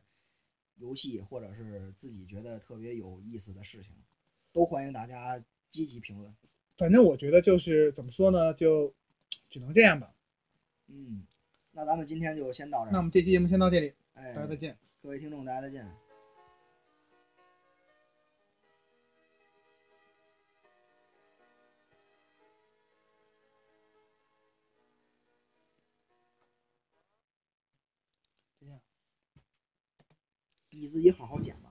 [0.76, 3.92] 游戏，或者是自己觉得特别有意思的事情，
[4.54, 6.32] 都欢迎大家积极评论。
[6.78, 8.94] 反正我觉得就是怎么说呢就
[9.50, 10.14] 只能这样吧
[10.88, 11.26] 嗯
[11.72, 12.92] 那咱们今天就先到这儿。
[12.92, 14.76] 那我们这期节目先到这里哎大家再见。
[15.02, 15.86] 各位听众大家再见。
[30.70, 31.67] 你自己好好剪吧。